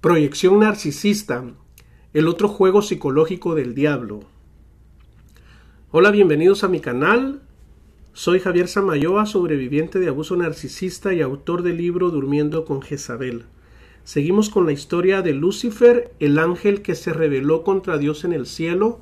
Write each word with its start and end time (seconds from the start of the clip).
Proyección 0.00 0.60
narcisista, 0.60 1.42
el 2.14 2.28
otro 2.28 2.46
juego 2.46 2.82
psicológico 2.82 3.56
del 3.56 3.74
diablo. 3.74 4.20
Hola, 5.90 6.12
bienvenidos 6.12 6.62
a 6.62 6.68
mi 6.68 6.78
canal. 6.78 7.42
Soy 8.12 8.38
Javier 8.38 8.68
Samayoa, 8.68 9.26
sobreviviente 9.26 9.98
de 9.98 10.06
abuso 10.06 10.36
narcisista 10.36 11.12
y 11.14 11.20
autor 11.20 11.64
del 11.64 11.78
libro 11.78 12.10
Durmiendo 12.10 12.64
con 12.64 12.80
Jezabel. 12.80 13.46
Seguimos 14.04 14.50
con 14.50 14.66
la 14.66 14.72
historia 14.72 15.20
de 15.20 15.34
Lucifer, 15.34 16.12
el 16.20 16.38
ángel 16.38 16.82
que 16.82 16.94
se 16.94 17.12
rebeló 17.12 17.64
contra 17.64 17.98
Dios 17.98 18.22
en 18.22 18.32
el 18.32 18.46
cielo 18.46 19.00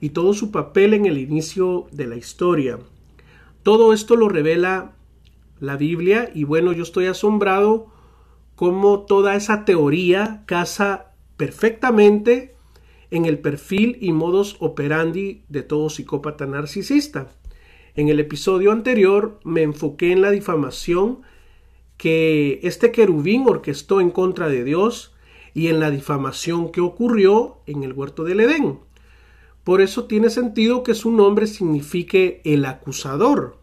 y 0.00 0.10
todo 0.10 0.32
su 0.32 0.50
papel 0.50 0.94
en 0.94 1.04
el 1.04 1.18
inicio 1.18 1.88
de 1.92 2.06
la 2.06 2.16
historia. 2.16 2.78
Todo 3.62 3.92
esto 3.92 4.16
lo 4.16 4.30
revela 4.30 4.92
la 5.60 5.76
Biblia 5.76 6.30
y 6.34 6.44
bueno, 6.44 6.72
yo 6.72 6.84
estoy 6.84 7.04
asombrado 7.04 7.97
cómo 8.58 9.02
toda 9.02 9.36
esa 9.36 9.64
teoría 9.64 10.42
casa 10.46 11.12
perfectamente 11.36 12.56
en 13.12 13.24
el 13.24 13.38
perfil 13.38 13.98
y 14.00 14.10
modus 14.10 14.56
operandi 14.58 15.44
de 15.48 15.62
todo 15.62 15.88
psicópata 15.90 16.44
narcisista. 16.44 17.28
En 17.94 18.08
el 18.08 18.18
episodio 18.18 18.72
anterior 18.72 19.38
me 19.44 19.62
enfoqué 19.62 20.10
en 20.10 20.22
la 20.22 20.32
difamación 20.32 21.20
que 21.98 22.58
este 22.64 22.90
querubín 22.90 23.44
orquestó 23.46 24.00
en 24.00 24.10
contra 24.10 24.48
de 24.48 24.64
Dios 24.64 25.14
y 25.54 25.68
en 25.68 25.78
la 25.78 25.92
difamación 25.92 26.72
que 26.72 26.80
ocurrió 26.80 27.58
en 27.66 27.84
el 27.84 27.92
huerto 27.92 28.24
del 28.24 28.40
Edén. 28.40 28.80
Por 29.62 29.80
eso 29.80 30.06
tiene 30.06 30.30
sentido 30.30 30.82
que 30.82 30.94
su 30.94 31.12
nombre 31.12 31.46
signifique 31.46 32.40
el 32.42 32.64
acusador. 32.64 33.56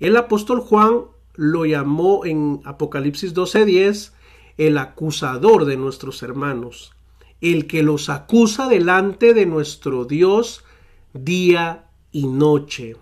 El 0.00 0.16
apóstol 0.16 0.58
Juan 0.58 1.02
lo 1.34 1.64
llamó 1.66 2.24
en 2.24 2.60
Apocalipsis 2.64 3.34
12:10 3.34 4.12
el 4.58 4.78
acusador 4.78 5.64
de 5.64 5.76
nuestros 5.76 6.22
hermanos, 6.22 6.92
el 7.40 7.66
que 7.66 7.82
los 7.82 8.08
acusa 8.08 8.68
delante 8.68 9.32
de 9.32 9.46
nuestro 9.46 10.04
Dios 10.04 10.64
día 11.12 11.88
y 12.12 12.26
noche. 12.26 12.96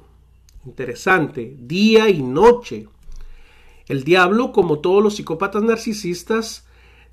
Interesante, 0.65 1.57
día 1.59 2.09
y 2.09 2.23
noche. 2.23 2.89
El 3.87 4.05
diablo, 4.05 4.53
como 4.53 4.81
todos 4.81 5.03
los 5.03 5.17
psicópatas 5.17 5.63
narcisistas, 5.63 6.67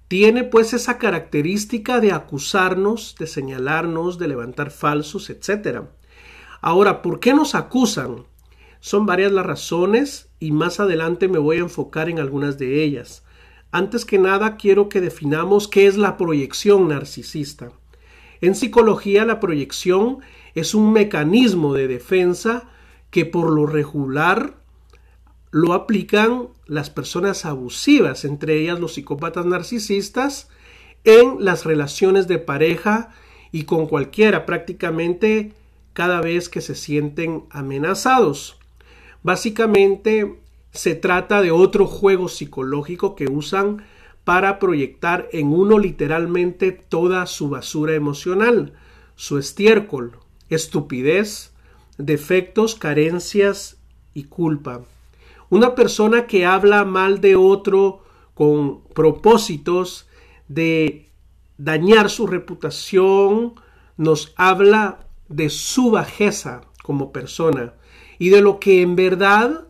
tiene 0.08 0.44
pues 0.44 0.74
esa 0.74 0.98
característica 0.98 2.00
de 2.00 2.12
acusarnos, 2.12 3.16
de 3.18 3.28
señalarnos, 3.28 4.20
de 4.20 4.28
levantar 4.28 4.72
falsos, 4.72 5.30
etc. 5.30 5.84
Ahora, 6.62 7.02
¿por 7.02 7.20
qué 7.20 7.34
nos 7.34 7.56
acusan? 7.56 8.26
Son 8.86 9.08
varias 9.08 9.32
las 9.32 9.48
razones 9.48 10.30
y 10.40 10.52
más 10.52 10.80
adelante 10.80 11.28
me 11.28 11.40
voy 11.40 11.58
a 11.58 11.62
enfocar 11.62 12.08
en 12.08 12.20
algunas 12.20 12.60
de 12.60 12.84
ellas. 12.84 13.24
Antes 13.72 14.06
que 14.06 14.20
nada 14.20 14.58
quiero 14.58 14.90
que 14.90 15.02
definamos 15.02 15.68
qué 15.68 15.88
es 15.88 15.98
la 15.98 16.18
proyección 16.18 16.90
narcisista. 16.90 17.72
En 18.42 18.54
psicología 18.54 19.26
la 19.26 19.40
proyección 19.40 20.20
es 20.54 20.76
un 20.76 20.94
mecanismo 20.94 21.74
de 21.74 21.88
defensa 21.88 22.70
que 23.10 23.26
por 23.26 23.50
lo 23.50 23.66
regular 23.66 24.54
lo 25.50 25.74
aplican 25.74 26.50
las 26.68 26.92
personas 26.92 27.44
abusivas, 27.44 28.24
entre 28.24 28.60
ellas 28.60 28.80
los 28.80 28.94
psicópatas 28.94 29.48
narcisistas, 29.48 30.48
en 31.06 31.44
las 31.44 31.66
relaciones 31.66 32.28
de 32.28 32.38
pareja 32.38 33.10
y 33.52 33.64
con 33.64 33.88
cualquiera 33.88 34.46
prácticamente 34.46 35.54
cada 35.94 36.22
vez 36.22 36.50
que 36.50 36.62
se 36.62 36.76
sienten 36.76 37.46
amenazados. 37.50 38.60
Básicamente 39.26 40.40
se 40.72 40.94
trata 40.94 41.42
de 41.42 41.50
otro 41.50 41.88
juego 41.88 42.30
psicológico 42.30 43.16
que 43.16 43.26
usan 43.26 43.84
para 44.24 44.60
proyectar 44.60 45.30
en 45.32 45.48
uno 45.48 45.80
literalmente 45.80 46.72
toda 46.72 47.26
su 47.26 47.50
basura 47.50 47.96
emocional, 47.96 48.74
su 49.16 49.40
estiércol, 49.40 50.20
estupidez, 50.50 51.56
defectos, 51.98 52.76
carencias 52.76 53.78
y 54.14 54.26
culpa. 54.26 54.84
Una 55.50 55.74
persona 55.74 56.28
que 56.28 56.46
habla 56.46 56.86
mal 56.86 57.20
de 57.20 57.36
otro 57.36 58.04
con 58.36 58.84
propósitos 58.94 60.08
de 60.50 61.10
dañar 61.58 62.12
su 62.12 62.28
reputación 62.28 63.56
nos 63.98 64.36
habla 64.36 65.08
de 65.30 65.50
su 65.50 65.90
bajeza 65.90 66.62
como 66.84 67.12
persona 67.12 67.74
y 68.20 68.30
de 68.30 68.42
lo 68.42 68.60
que 68.60 68.82
en 68.82 68.96
verdad 68.96 69.68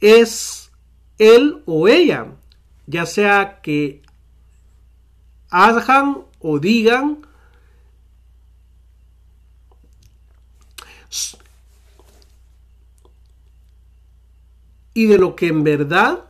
es 0.00 0.70
él 1.18 1.62
o 1.66 1.88
ella, 1.88 2.26
ya 2.86 3.06
sea 3.06 3.60
que 3.62 4.02
hagan 5.50 6.24
o 6.40 6.58
digan 6.58 7.26
y 14.94 15.06
de 15.06 15.18
lo 15.18 15.36
que 15.36 15.48
en 15.48 15.64
verdad 15.64 16.24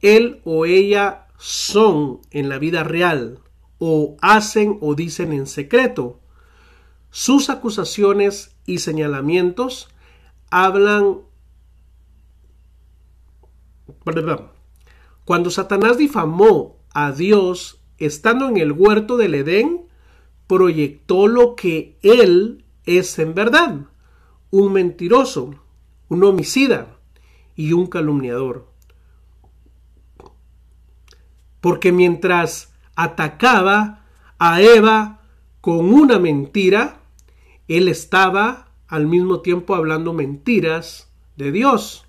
él 0.00 0.40
o 0.44 0.66
ella 0.66 1.26
son 1.38 2.20
en 2.30 2.48
la 2.48 2.58
vida 2.58 2.84
real 2.84 3.40
o 3.78 4.16
hacen 4.20 4.78
o 4.80 4.94
dicen 4.94 5.32
en 5.32 5.46
secreto. 5.46 6.20
Sus 7.10 7.50
acusaciones 7.50 8.56
y 8.66 8.78
señalamientos 8.78 9.88
hablan... 10.54 11.22
Cuando 15.24 15.50
Satanás 15.50 15.98
difamó 15.98 16.78
a 16.92 17.10
Dios 17.10 17.80
estando 17.98 18.48
en 18.48 18.58
el 18.58 18.70
huerto 18.70 19.16
del 19.16 19.34
Edén, 19.34 19.88
proyectó 20.46 21.26
lo 21.26 21.56
que 21.56 21.98
él 22.02 22.64
es 22.84 23.18
en 23.18 23.34
verdad, 23.34 23.86
un 24.50 24.72
mentiroso, 24.72 25.54
un 26.08 26.22
homicida 26.22 26.98
y 27.56 27.72
un 27.72 27.88
calumniador. 27.88 28.70
Porque 31.60 31.90
mientras 31.90 32.72
atacaba 32.94 34.04
a 34.38 34.60
Eva 34.60 35.22
con 35.60 35.92
una 35.92 36.20
mentira, 36.20 37.00
él 37.66 37.88
estaba 37.88 38.63
al 38.94 39.08
mismo 39.08 39.40
tiempo 39.40 39.74
hablando 39.74 40.12
mentiras 40.12 41.08
de 41.36 41.50
Dios. 41.50 42.06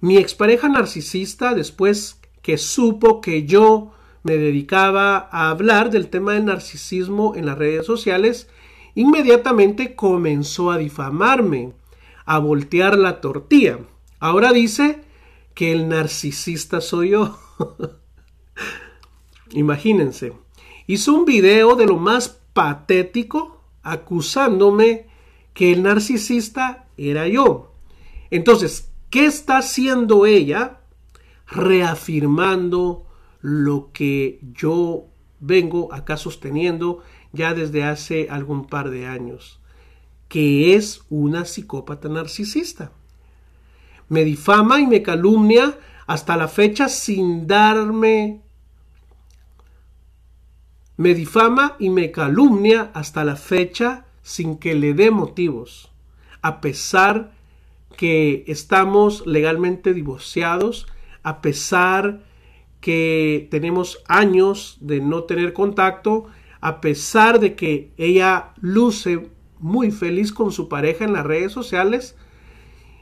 Mi 0.00 0.16
expareja 0.16 0.68
narcisista, 0.68 1.54
después 1.54 2.20
que 2.42 2.58
supo 2.58 3.20
que 3.20 3.44
yo 3.44 3.92
me 4.24 4.36
dedicaba 4.36 5.28
a 5.30 5.50
hablar 5.50 5.90
del 5.90 6.08
tema 6.08 6.32
del 6.32 6.46
narcisismo 6.46 7.36
en 7.36 7.46
las 7.46 7.56
redes 7.56 7.86
sociales, 7.86 8.48
inmediatamente 8.96 9.94
comenzó 9.94 10.72
a 10.72 10.78
difamarme, 10.78 11.74
a 12.24 12.40
voltear 12.40 12.98
la 12.98 13.20
tortilla. 13.20 13.78
Ahora 14.18 14.52
dice 14.52 15.02
que 15.54 15.70
el 15.70 15.88
narcisista 15.88 16.80
soy 16.80 17.10
yo. 17.10 17.38
Imagínense. 19.52 20.32
Hizo 20.88 21.14
un 21.14 21.24
video 21.24 21.76
de 21.76 21.86
lo 21.86 21.98
más 21.98 22.40
patético 22.52 23.62
acusándome 23.84 25.09
que 25.54 25.72
el 25.72 25.82
narcisista 25.82 26.86
era 26.96 27.28
yo. 27.28 27.72
Entonces, 28.30 28.90
¿qué 29.10 29.26
está 29.26 29.58
haciendo 29.58 30.26
ella? 30.26 30.80
Reafirmando 31.46 33.06
lo 33.40 33.90
que 33.92 34.40
yo 34.52 35.06
vengo 35.40 35.92
acá 35.92 36.16
sosteniendo 36.16 37.02
ya 37.32 37.54
desde 37.54 37.84
hace 37.84 38.28
algún 38.30 38.66
par 38.66 38.90
de 38.90 39.06
años, 39.06 39.60
que 40.28 40.74
es 40.74 41.02
una 41.08 41.44
psicópata 41.44 42.08
narcisista. 42.08 42.92
Me 44.08 44.24
difama 44.24 44.80
y 44.80 44.86
me 44.86 45.02
calumnia 45.02 45.78
hasta 46.06 46.36
la 46.36 46.48
fecha 46.48 46.88
sin 46.88 47.46
darme... 47.46 48.42
Me 50.96 51.14
difama 51.14 51.76
y 51.78 51.88
me 51.88 52.10
calumnia 52.10 52.90
hasta 52.92 53.24
la 53.24 53.36
fecha 53.36 54.04
sin 54.22 54.56
que 54.56 54.74
le 54.74 54.94
dé 54.94 55.10
motivos, 55.10 55.90
a 56.42 56.60
pesar 56.60 57.32
que 57.96 58.44
estamos 58.46 59.26
legalmente 59.26 59.92
divorciados, 59.92 60.86
a 61.22 61.42
pesar 61.42 62.22
que 62.80 63.48
tenemos 63.50 64.02
años 64.06 64.78
de 64.80 65.00
no 65.00 65.24
tener 65.24 65.52
contacto, 65.52 66.26
a 66.60 66.80
pesar 66.80 67.40
de 67.40 67.54
que 67.54 67.90
ella 67.96 68.52
luce 68.60 69.28
muy 69.58 69.90
feliz 69.90 70.32
con 70.32 70.52
su 70.52 70.68
pareja 70.68 71.04
en 71.04 71.12
las 71.12 71.26
redes 71.26 71.52
sociales, 71.52 72.16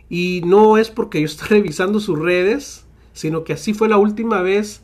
y 0.08 0.42
no 0.44 0.78
es 0.78 0.90
porque 0.90 1.20
yo 1.20 1.26
estoy 1.26 1.48
revisando 1.60 2.00
sus 2.00 2.18
redes, 2.18 2.86
sino 3.12 3.44
que 3.44 3.52
así 3.52 3.74
fue 3.74 3.88
la 3.88 3.98
última 3.98 4.42
vez 4.42 4.82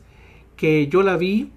que 0.55 0.87
yo 0.87 1.03
la 1.03 1.17
vi, 1.17 1.51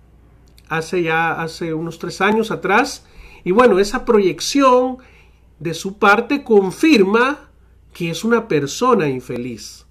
hace 0.68 1.02
ya, 1.02 1.40
hace 1.40 1.74
unos 1.74 1.98
tres 1.98 2.20
años 2.20 2.50
atrás, 2.50 3.06
y 3.44 3.50
bueno, 3.52 3.78
esa 3.78 4.04
proyección 4.04 4.98
de 5.58 5.74
su 5.74 5.98
parte 5.98 6.44
confirma 6.44 7.50
que 7.92 8.10
es 8.10 8.24
una 8.24 8.48
persona 8.48 9.08
infeliz, 9.08 9.86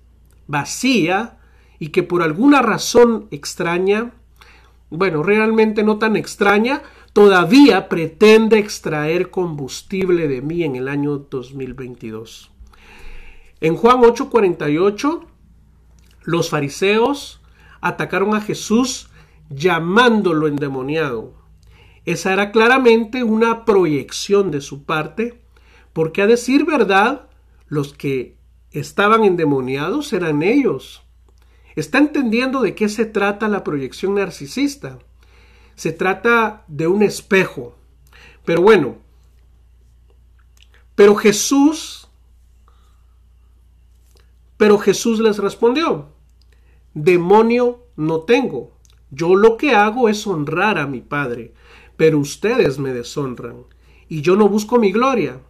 vacía 0.47 1.39
y 1.79 1.89
que 1.89 2.03
por 2.03 2.21
alguna 2.21 2.61
razón 2.61 3.27
extraña 3.31 4.13
bueno, 4.89 5.21
realmente 5.21 5.83
no 5.83 5.97
tan 5.97 6.15
extraña, 6.15 6.81
todavía 7.11 7.89
pretende 7.89 8.57
extraer 8.57 9.29
combustible 9.29 10.27
de 10.27 10.41
mí 10.41 10.63
en 10.63 10.75
el 10.75 10.87
año 10.87 11.17
2022. 11.17 12.51
En 13.59 13.75
Juan 13.75 13.97
8:48, 14.01 15.25
los 16.23 16.49
fariseos 16.49 17.41
atacaron 17.81 18.33
a 18.33 18.41
Jesús 18.41 19.09
llamándolo 19.49 20.47
endemoniado. 20.47 21.33
Esa 22.07 22.31
era 22.31 22.53
claramente 22.53 23.21
una 23.25 23.65
proyección 23.65 24.49
de 24.49 24.61
su 24.61 24.85
parte, 24.85 25.41
porque 25.91 26.21
a 26.21 26.25
decir 26.25 26.63
verdad, 26.63 27.27
los 27.67 27.93
que 27.93 28.37
estaban 28.71 29.25
endemoniados 29.25 30.13
eran 30.13 30.41
ellos. 30.41 31.03
¿Está 31.75 31.97
entendiendo 31.97 32.61
de 32.61 32.75
qué 32.75 32.87
se 32.87 33.03
trata 33.03 33.49
la 33.49 33.65
proyección 33.65 34.15
narcisista? 34.15 34.99
Se 35.75 35.91
trata 35.91 36.63
de 36.69 36.87
un 36.87 37.03
espejo. 37.03 37.75
Pero 38.45 38.61
bueno, 38.61 38.99
pero 40.95 41.13
Jesús, 41.13 42.07
pero 44.55 44.77
Jesús 44.77 45.19
les 45.19 45.39
respondió, 45.39 46.07
demonio 46.93 47.83
no 47.97 48.21
tengo. 48.21 48.77
Yo 49.11 49.35
lo 49.35 49.57
que 49.57 49.75
hago 49.75 50.07
es 50.07 50.25
honrar 50.25 50.77
a 50.77 50.87
mi 50.87 51.01
Padre, 51.01 51.53
pero 51.97 52.19
ustedes 52.19 52.79
me 52.79 52.93
deshonran, 52.93 53.65
y 54.07 54.21
yo 54.21 54.35
no 54.35 54.47
busco 54.47 54.79
mi 54.79 54.91
gloria. 54.91 55.41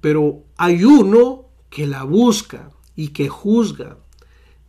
Pero 0.00 0.42
hay 0.56 0.84
uno 0.84 1.44
que 1.68 1.86
la 1.86 2.04
busca 2.04 2.70
y 2.96 3.08
que 3.08 3.28
juzga. 3.28 3.98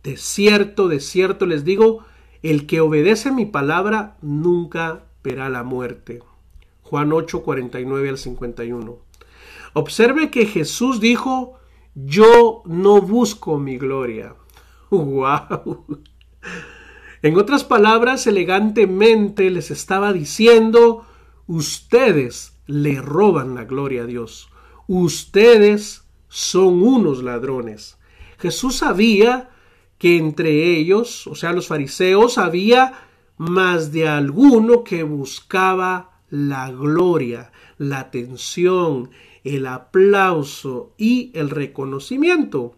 De 0.02 0.16
cierto, 0.16 0.88
de 0.88 1.00
cierto 1.00 1.46
les 1.46 1.64
digo, 1.64 2.04
el 2.42 2.66
que 2.66 2.80
obedece 2.80 3.32
mi 3.32 3.46
palabra 3.46 4.16
nunca 4.20 5.04
verá 5.24 5.48
la 5.48 5.62
muerte. 5.64 6.20
Juan 6.82 7.12
8, 7.12 7.42
49 7.42 8.08
al 8.08 8.18
51. 8.18 8.98
Observe 9.74 10.30
que 10.30 10.46
Jesús 10.46 11.00
dijo, 11.00 11.58
yo 11.94 12.62
no 12.66 13.00
busco 13.00 13.58
mi 13.58 13.78
gloria. 13.78 14.34
¡Wow! 14.90 15.86
En 17.22 17.38
otras 17.38 17.62
palabras, 17.62 18.26
elegantemente 18.26 19.48
les 19.50 19.70
estaba 19.70 20.12
diciendo, 20.12 21.06
ustedes 21.46 22.58
le 22.66 23.00
roban 23.00 23.54
la 23.54 23.64
gloria 23.64 24.02
a 24.02 24.06
Dios. 24.06 24.48
Ustedes 24.88 26.02
son 26.28 26.82
unos 26.82 27.22
ladrones. 27.22 27.96
Jesús 28.38 28.76
sabía 28.76 29.50
que 29.98 30.16
entre 30.16 30.76
ellos, 30.76 31.28
o 31.28 31.36
sea, 31.36 31.52
los 31.52 31.68
fariseos, 31.68 32.38
había 32.38 32.94
más 33.36 33.92
de 33.92 34.08
alguno 34.08 34.82
que 34.82 35.04
buscaba 35.04 36.18
la 36.28 36.72
gloria, 36.72 37.52
la 37.78 38.00
atención, 38.00 39.10
el 39.44 39.66
aplauso 39.66 40.92
y 40.98 41.30
el 41.34 41.50
reconocimiento. 41.50 42.74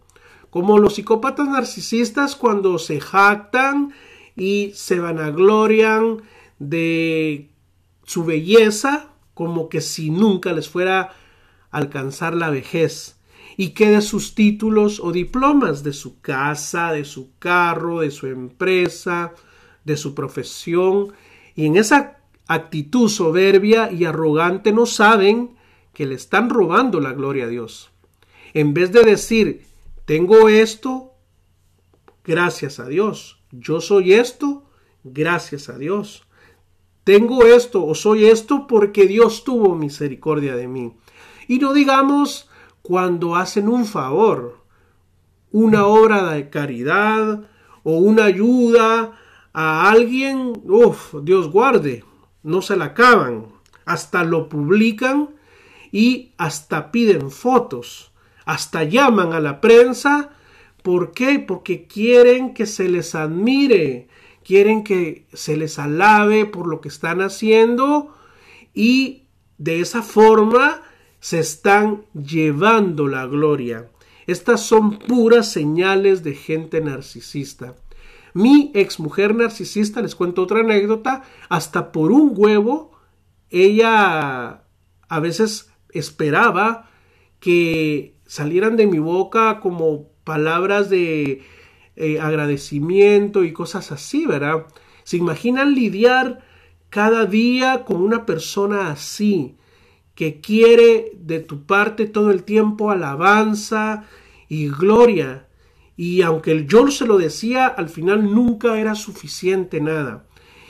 Como 0.51 0.79
los 0.79 0.97
psicópatas 0.97 1.49
narcisistas 1.49 2.37
cuando 2.37 2.79
se 2.79 3.01
jactan 3.01 3.95
y 4.37 4.73
se 4.75 4.99
vanaglorian 4.99 6.23
de 6.59 7.51
su 8.05 8.25
belleza, 8.25 9.11
como 9.35 9.69
que 9.69 9.81
si 9.81 10.11
nunca 10.11 10.53
les 10.53 10.69
fuera 10.69 11.01
a 11.01 11.15
alcanzar 11.71 12.35
la 12.35 12.51
vejez 12.51 13.19
y 13.57 13.71
que 13.71 13.89
de 13.89 14.03
sus 14.03 14.35
títulos 14.35 15.01
o 15.01 15.13
diplomas, 15.13 15.83
de 15.83 15.93
su 15.93 16.21
casa, 16.21 16.93
de 16.93 17.05
su 17.05 17.37
carro, 17.39 18.01
de 18.01 18.11
su 18.11 18.27
empresa, 18.27 19.33
de 19.85 19.97
su 19.97 20.15
profesión, 20.15 21.13
y 21.55 21.67
en 21.67 21.77
esa 21.77 22.19
actitud 22.47 23.09
soberbia 23.09 23.91
y 23.93 24.05
arrogante 24.05 24.73
no 24.73 24.87
saben 24.87 25.57
que 25.93 26.07
le 26.07 26.17
están 26.17 26.51
robando 26.51 27.01
la 27.01 27.13
gloria 27.13 27.45
a 27.45 27.49
Dios. 27.49 27.91
En 28.53 28.75
vez 28.75 28.93
de 28.93 29.03
decir, 29.03 29.67
tengo 30.05 30.49
esto, 30.49 31.13
gracias 32.25 32.81
a 32.81 32.87
Dios, 32.87 33.44
yo 33.59 33.81
soy 33.81 34.15
esto, 34.15 34.65
gracias 35.03 35.69
a 35.69 35.79
Dios. 35.79 36.27
Tengo 37.05 37.45
esto 37.45 37.85
o 37.85 37.95
soy 37.95 38.27
esto 38.27 38.67
porque 38.67 39.07
Dios 39.07 39.45
tuvo 39.45 39.75
misericordia 39.75 40.57
de 40.57 40.69
mí. 40.69 40.95
Y 41.49 41.59
no 41.59 41.73
digamos, 41.75 42.49
cuando 42.83 43.37
hacen 43.37 43.69
un 43.69 43.85
favor, 43.85 44.59
una 45.51 45.87
obra 45.87 46.33
de 46.33 46.51
caridad 46.51 47.45
o 47.83 47.99
una 47.99 48.25
ayuda 48.25 49.19
a 49.53 49.91
alguien, 49.91 50.63
uff, 50.65 51.15
Dios 51.23 51.51
guarde, 51.51 52.05
no 52.43 52.61
se 52.61 52.77
la 52.77 52.87
acaban, 52.87 53.47
hasta 53.85 54.25
lo 54.25 54.49
publican 54.49 55.31
y 55.93 56.33
hasta 56.39 56.91
piden 56.91 57.31
fotos, 57.31 58.11
hasta 58.45 58.85
llaman 58.85 59.33
a 59.33 59.41
la 59.41 59.61
prensa. 59.61 60.31
¿Por 60.85 61.13
qué? 61.13 61.39
Porque 61.39 61.87
quieren 61.87 62.53
que 62.53 62.67
se 62.67 62.91
les 62.91 63.15
admire, 63.15 64.09
quieren 64.45 64.85
que 64.85 65.25
se 65.33 65.57
les 65.57 65.79
alabe 65.79 66.45
por 66.45 66.67
lo 66.67 66.83
que 66.83 66.89
están 66.89 67.23
haciendo 67.23 68.15
y 68.75 69.23
de 69.57 69.81
esa 69.81 70.03
forma 70.03 70.83
se 71.21 71.39
están 71.39 72.05
llevando 72.13 73.09
la 73.09 73.25
gloria. 73.25 73.89
Estas 74.27 74.61
son 74.61 74.99
puras 74.99 75.51
señales 75.51 76.23
de 76.23 76.35
gente 76.35 76.83
narcisista. 76.83 77.77
Mi 78.35 78.71
exmujer 78.75 79.35
narcisista, 79.35 80.03
les 80.03 80.15
cuento 80.15 80.43
otra 80.43 80.61
anécdota, 80.61 81.23
hasta 81.49 81.93
por 81.93 82.13
un 82.13 82.35
huevo, 82.37 82.93
ella 83.49 84.65
a 85.09 85.21
veces 85.21 85.73
esperaba 85.89 86.91
que 87.41 88.19
salieran 88.27 88.77
de 88.77 88.87
mi 88.87 88.99
boca 88.99 89.61
como 89.61 90.13
palabras 90.25 90.91
de 90.91 91.43
eh, 91.97 92.21
agradecimiento 92.21 93.45
y 93.45 93.53
cosas 93.53 93.93
así, 93.93 94.27
¿verdad? 94.27 94.67
¿Se 95.05 95.17
imaginan 95.17 95.75
lidiar 95.75 96.45
cada 96.91 97.27
día 97.27 97.85
con 97.85 98.03
una 98.03 98.27
persona 98.27 98.91
así? 98.91 99.57
que 100.15 100.41
quiere 100.41 101.13
de 101.17 101.41
tu 101.41 101.65
parte 101.65 102.07
todo 102.07 102.31
el 102.31 102.45
tiempo 102.45 102.91
alabanza 102.91 104.05
y 104.49 104.69
gloria. 104.69 105.49
Y 105.97 106.23
aunque 106.23 106.67
yo 106.67 106.91
se 106.91 107.07
lo 107.07 107.19
decía, 107.19 107.67
al 107.67 107.89
final 107.89 108.33
nunca 108.33 108.79
era 108.79 108.95
suficiente 108.95 109.81
nada. 109.81 110.27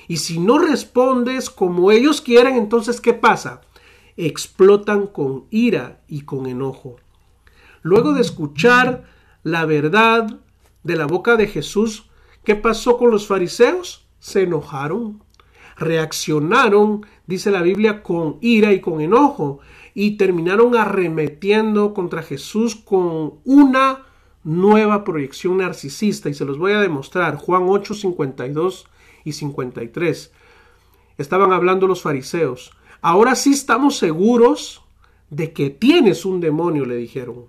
Y 0.08 0.18
si 0.18 0.38
no 0.38 0.58
respondes 0.58 1.48
como 1.48 1.90
ellos 1.90 2.20
quieren, 2.20 2.56
entonces 2.56 3.00
¿qué 3.00 3.14
pasa? 3.14 3.62
Explotan 4.16 5.06
con 5.06 5.46
ira 5.50 6.02
y 6.08 6.22
con 6.22 6.46
enojo. 6.46 6.96
Luego 7.82 8.12
de 8.12 8.20
escuchar 8.20 9.04
la 9.44 9.64
verdad 9.64 10.40
de 10.82 10.96
la 10.96 11.06
boca 11.06 11.36
de 11.36 11.46
Jesús, 11.46 12.10
¿qué 12.42 12.56
pasó 12.56 12.98
con 12.98 13.12
los 13.12 13.28
fariseos? 13.28 14.08
Se 14.18 14.42
enojaron 14.42 15.22
reaccionaron, 15.76 17.06
dice 17.26 17.50
la 17.50 17.62
Biblia, 17.62 18.02
con 18.02 18.38
ira 18.40 18.72
y 18.72 18.80
con 18.80 19.00
enojo 19.00 19.60
y 19.94 20.16
terminaron 20.16 20.76
arremetiendo 20.76 21.94
contra 21.94 22.22
Jesús 22.22 22.74
con 22.74 23.34
una 23.44 24.02
nueva 24.42 25.04
proyección 25.04 25.58
narcisista 25.58 26.28
y 26.28 26.34
se 26.34 26.44
los 26.44 26.58
voy 26.58 26.72
a 26.72 26.80
demostrar. 26.80 27.36
Juan 27.36 27.64
8, 27.68 27.94
52 27.94 28.86
y 29.24 29.32
53. 29.32 30.32
Estaban 31.16 31.52
hablando 31.52 31.86
los 31.86 32.02
fariseos. 32.02 32.72
Ahora 33.00 33.36
sí 33.36 33.52
estamos 33.52 33.96
seguros 33.96 34.82
de 35.30 35.52
que 35.52 35.70
tienes 35.70 36.24
un 36.24 36.40
demonio, 36.40 36.84
le 36.84 36.96
dijeron. 36.96 37.46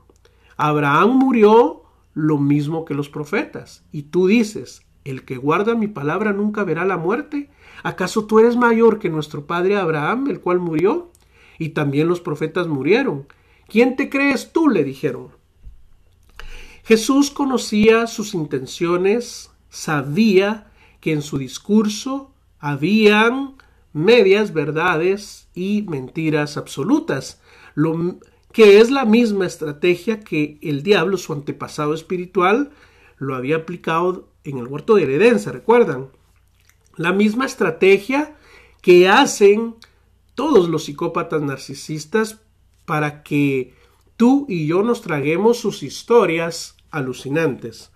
Abraham 0.55 1.17
murió 1.17 1.83
lo 2.15 2.39
mismo 2.39 2.85
que 2.85 2.95
los 2.95 3.09
profetas. 3.09 3.83
Y 3.91 4.03
tú 4.03 4.25
dices, 4.25 4.81
el 5.03 5.23
que 5.23 5.37
guarda 5.37 5.75
mi 5.75 5.87
palabra 5.87 6.33
nunca 6.33 6.63
verá 6.63 6.83
la 6.85 6.97
muerte. 6.97 7.51
¿Acaso 7.83 8.25
tú 8.25 8.39
eres 8.39 8.55
mayor 8.55 8.97
que 8.97 9.09
nuestro 9.09 9.45
padre 9.45 9.77
Abraham, 9.77 10.27
el 10.29 10.39
cual 10.39 10.59
murió? 10.59 11.11
Y 11.59 11.69
también 11.69 12.07
los 12.07 12.21
profetas 12.21 12.67
murieron. 12.67 13.27
¿Quién 13.67 13.95
te 13.95 14.09
crees 14.09 14.51
tú? 14.51 14.69
le 14.69 14.83
dijeron. 14.83 15.29
Jesús 16.83 17.31
conocía 17.31 18.07
sus 18.07 18.33
intenciones, 18.33 19.51
sabía 19.69 20.71
que 21.01 21.13
en 21.13 21.21
su 21.21 21.37
discurso 21.37 22.31
habían 22.59 23.55
medias 23.91 24.53
verdades 24.53 25.47
y 25.53 25.83
mentiras 25.83 26.57
absolutas, 26.57 27.41
lo 27.73 28.19
que 28.55 28.79
es 28.79 28.89
la 28.89 29.03
misma 29.03 29.45
estrategia 29.45 30.21
que 30.21 30.57
el 30.61 30.81
diablo, 30.81 31.17
su 31.17 31.33
antepasado 31.33 31.93
espiritual, 31.93 32.71
lo 33.17 33.35
había 33.35 33.57
aplicado 33.57 34.29
en 34.45 34.59
el 34.59 34.67
huerto 34.67 34.95
de 34.95 35.13
Edén, 35.13 35.39
¿se 35.41 35.51
recuerdan? 35.51 36.07
La 36.95 37.11
misma 37.11 37.45
estrategia 37.45 38.37
que 38.81 39.09
hacen 39.09 39.75
todos 40.35 40.69
los 40.69 40.85
psicópatas 40.85 41.41
narcisistas 41.41 42.39
para 42.85 43.23
que 43.23 43.73
tú 44.15 44.45
y 44.47 44.67
yo 44.67 44.83
nos 44.83 45.01
traguemos 45.01 45.57
sus 45.57 45.83
historias 45.83 46.77
alucinantes. 46.91 47.91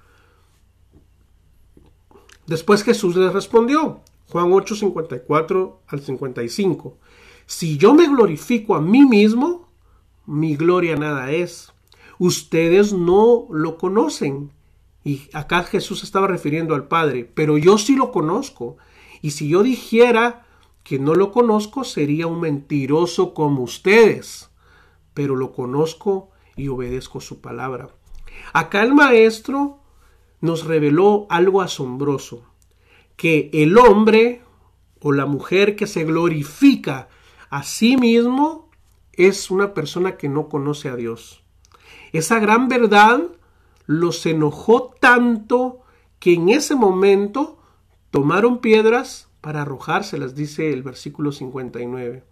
Después 2.48 2.84
Jesús 2.84 3.16
les 3.16 3.32
respondió, 3.32 4.02
Juan 4.28 4.52
8, 4.52 4.76
54 4.76 5.84
al 5.88 6.02
55. 6.02 6.98
Si 7.46 7.78
yo 7.78 7.94
me 7.94 8.10
glorifico 8.10 8.76
a 8.76 8.82
mí 8.82 9.06
mismo, 9.06 9.69
mi 10.30 10.56
gloria 10.56 10.96
nada 10.96 11.32
es. 11.32 11.74
Ustedes 12.20 12.94
no 12.94 13.48
lo 13.50 13.78
conocen. 13.78 14.52
Y 15.04 15.28
acá 15.34 15.64
Jesús 15.64 16.04
estaba 16.04 16.28
refiriendo 16.28 16.76
al 16.76 16.88
Padre, 16.88 17.26
pero 17.26 17.58
yo 17.58 17.80
sí 17.80 17.96
lo 17.96 18.12
conozco. 18.12 18.78
Y 19.24 19.32
si 19.32 19.50
yo 19.50 19.64
dijera 19.64 20.46
que 20.84 21.00
no 21.00 21.16
lo 21.16 21.32
conozco, 21.32 21.84
sería 21.84 22.28
un 22.28 22.42
mentiroso 22.42 23.34
como 23.34 23.64
ustedes. 23.64 24.52
Pero 25.16 25.36
lo 25.36 25.52
conozco 25.52 26.30
y 26.56 26.68
obedezco 26.68 27.22
su 27.22 27.42
palabra. 27.42 27.90
Acá 28.54 28.84
el 28.84 28.94
maestro 28.94 29.80
nos 30.42 30.66
reveló 30.66 31.26
algo 31.30 31.62
asombroso, 31.62 32.44
que 33.16 33.50
el 33.52 33.78
hombre 33.80 34.44
o 35.02 35.12
la 35.12 35.26
mujer 35.26 35.76
que 35.76 35.88
se 35.88 36.04
glorifica 36.04 37.10
a 37.50 37.64
sí 37.64 37.98
mismo 37.98 38.69
es 39.20 39.52
una 39.52 39.74
persona 39.74 40.16
que 40.16 40.30
no 40.30 40.48
conoce 40.48 40.88
a 40.88 40.96
Dios. 40.96 41.44
Esa 42.14 42.40
gran 42.40 42.70
verdad 42.70 43.22
los 43.86 44.26
enojó 44.26 44.96
tanto 45.00 45.82
que 46.20 46.34
en 46.36 46.48
ese 46.48 46.74
momento 46.74 47.60
tomaron 48.12 48.60
piedras 48.60 49.28
para 49.42 49.64
arrojárselas, 49.64 50.36
dice 50.36 50.72
el 50.72 50.84
versículo 50.84 51.34
59. 51.34 52.24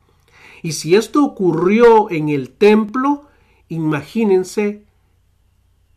Y 0.63 0.71
si 0.71 0.95
esto 0.95 1.25
ocurrió 1.25 2.09
en 2.09 2.29
el 2.29 2.51
templo, 2.51 3.25
imagínense 3.67 4.85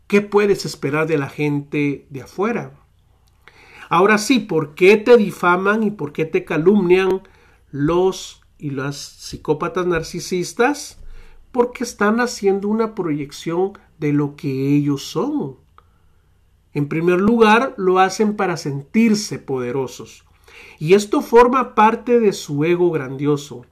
qué 0.07 0.21
puedes 0.21 0.65
esperar 0.65 1.07
de 1.07 1.17
la 1.17 1.29
gente 1.29 2.05
de 2.09 2.21
afuera. 2.21 2.73
Ahora 3.87 4.17
sí, 4.17 4.39
¿por 4.39 4.75
qué 4.75 4.97
te 4.97 5.15
difaman 5.15 5.83
y 5.83 5.91
por 5.91 6.11
qué 6.11 6.25
te 6.25 6.43
calumnian 6.43 7.21
los 7.71 8.40
y 8.61 8.69
las 8.69 8.95
psicópatas 8.95 9.85
narcisistas? 9.87 10.99
Porque 11.51 11.83
están 11.83 12.21
haciendo 12.21 12.69
una 12.69 12.95
proyección 12.95 13.73
de 13.99 14.13
lo 14.13 14.35
que 14.37 14.75
ellos 14.75 15.03
son. 15.03 15.57
En 16.73 16.87
primer 16.87 17.19
lugar, 17.19 17.73
lo 17.77 17.99
hacen 17.99 18.37
para 18.37 18.55
sentirse 18.55 19.39
poderosos. 19.39 20.23
Y 20.79 20.93
esto 20.93 21.21
forma 21.21 21.75
parte 21.75 22.19
de 22.19 22.33
su 22.33 22.63
ego 22.63 22.91
grandioso, 22.91 23.65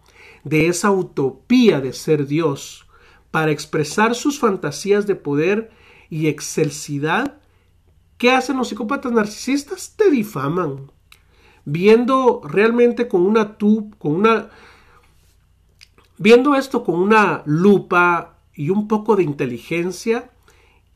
de 0.43 0.67
esa 0.67 0.91
utopía 0.91 1.79
de 1.79 1.93
ser 1.93 2.27
Dios, 2.27 2.88
para 3.31 3.51
expresar 3.51 4.15
sus 4.15 4.39
fantasías 4.39 5.08
de 5.08 5.15
poder 5.15 5.72
y 6.10 6.27
excelsidad. 6.27 7.39
¿Qué 8.17 8.31
hacen 8.31 8.58
los 8.58 8.69
psicópatas 8.69 9.12
narcisistas? 9.12 9.93
Te 9.96 10.10
difaman. 10.10 10.91
Viendo 11.63 12.41
realmente 12.43 13.08
con 13.08 13.22
una 13.22 13.58
tu, 13.58 13.91
con 13.98 14.15
una 14.15 14.50
viendo 16.19 16.53
esto 16.53 16.83
con 16.83 16.95
una 16.99 17.41
lupa 17.45 18.38
y 18.53 18.69
un 18.69 18.88
poco 18.88 19.15
de 19.15 19.23
inteligencia, 19.23 20.31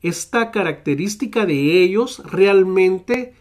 esta 0.02 0.50
característica 0.52 1.46
de 1.46 1.82
ellos 1.82 2.22
realmente 2.30 3.34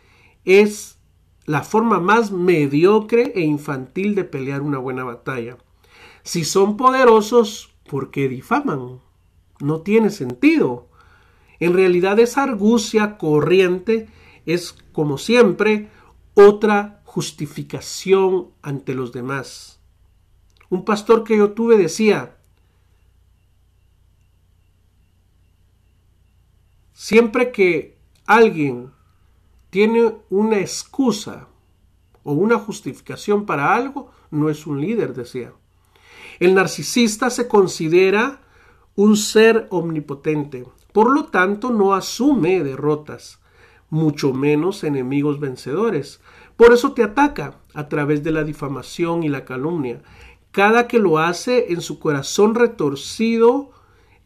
es 0.46 0.98
la 1.46 1.62
forma 1.62 2.00
más 2.00 2.32
mediocre 2.32 3.34
e 3.36 3.42
infantil 3.42 4.16
de 4.16 4.24
pelear 4.24 4.62
una 4.62 4.78
buena 4.78 5.04
batalla. 5.04 5.58
Si 6.24 6.46
son 6.46 6.78
poderosos, 6.78 7.76
¿por 7.90 8.12
qué 8.12 8.30
difaman? 8.30 9.02
No 9.60 9.82
tiene 9.82 10.10
sentido. 10.10 10.88
En 11.60 11.74
realidad 11.74 12.18
esa 12.18 12.44
argucia 12.44 13.18
corriente 13.18 14.08
es, 14.46 14.74
como 14.94 15.18
siempre, 15.18 15.90
otra 16.34 17.02
justificación 17.04 18.52
ante 18.62 18.94
los 18.94 19.12
demás. 19.12 19.83
Un 20.74 20.86
pastor 20.86 21.24
que 21.24 21.38
yo 21.38 21.52
tuve 21.52 21.78
decía, 21.78 22.36
siempre 26.94 27.52
que 27.52 27.96
alguien 28.26 28.90
tiene 29.70 30.16
una 30.32 30.58
excusa 30.58 31.48
o 32.24 32.34
una 32.34 32.58
justificación 32.58 33.46
para 33.46 33.76
algo, 33.76 34.10
no 34.32 34.50
es 34.50 34.66
un 34.66 34.82
líder, 34.82 35.14
decía. 35.14 35.54
El 36.40 36.56
narcisista 36.56 37.30
se 37.30 37.48
considera 37.48 38.42
un 38.96 39.16
ser 39.16 39.68
omnipotente, 39.70 40.66
por 40.92 41.12
lo 41.12 41.26
tanto 41.26 41.70
no 41.70 41.94
asume 41.94 42.64
derrotas, 42.64 43.40
mucho 43.92 44.34
menos 44.34 44.84
enemigos 44.84 45.40
vencedores. 45.40 46.20
Por 46.58 46.74
eso 46.74 46.94
te 46.94 47.04
ataca 47.04 47.60
a 47.76 47.90
través 47.90 48.24
de 48.24 48.32
la 48.32 48.44
difamación 48.44 49.22
y 49.22 49.30
la 49.30 49.46
calumnia. 49.46 50.02
Cada 50.54 50.88
que 50.88 51.00
lo 51.00 51.18
hace 51.18 51.74
en 51.74 51.82
su 51.82 51.98
corazón 51.98 52.54
retorcido, 52.54 53.72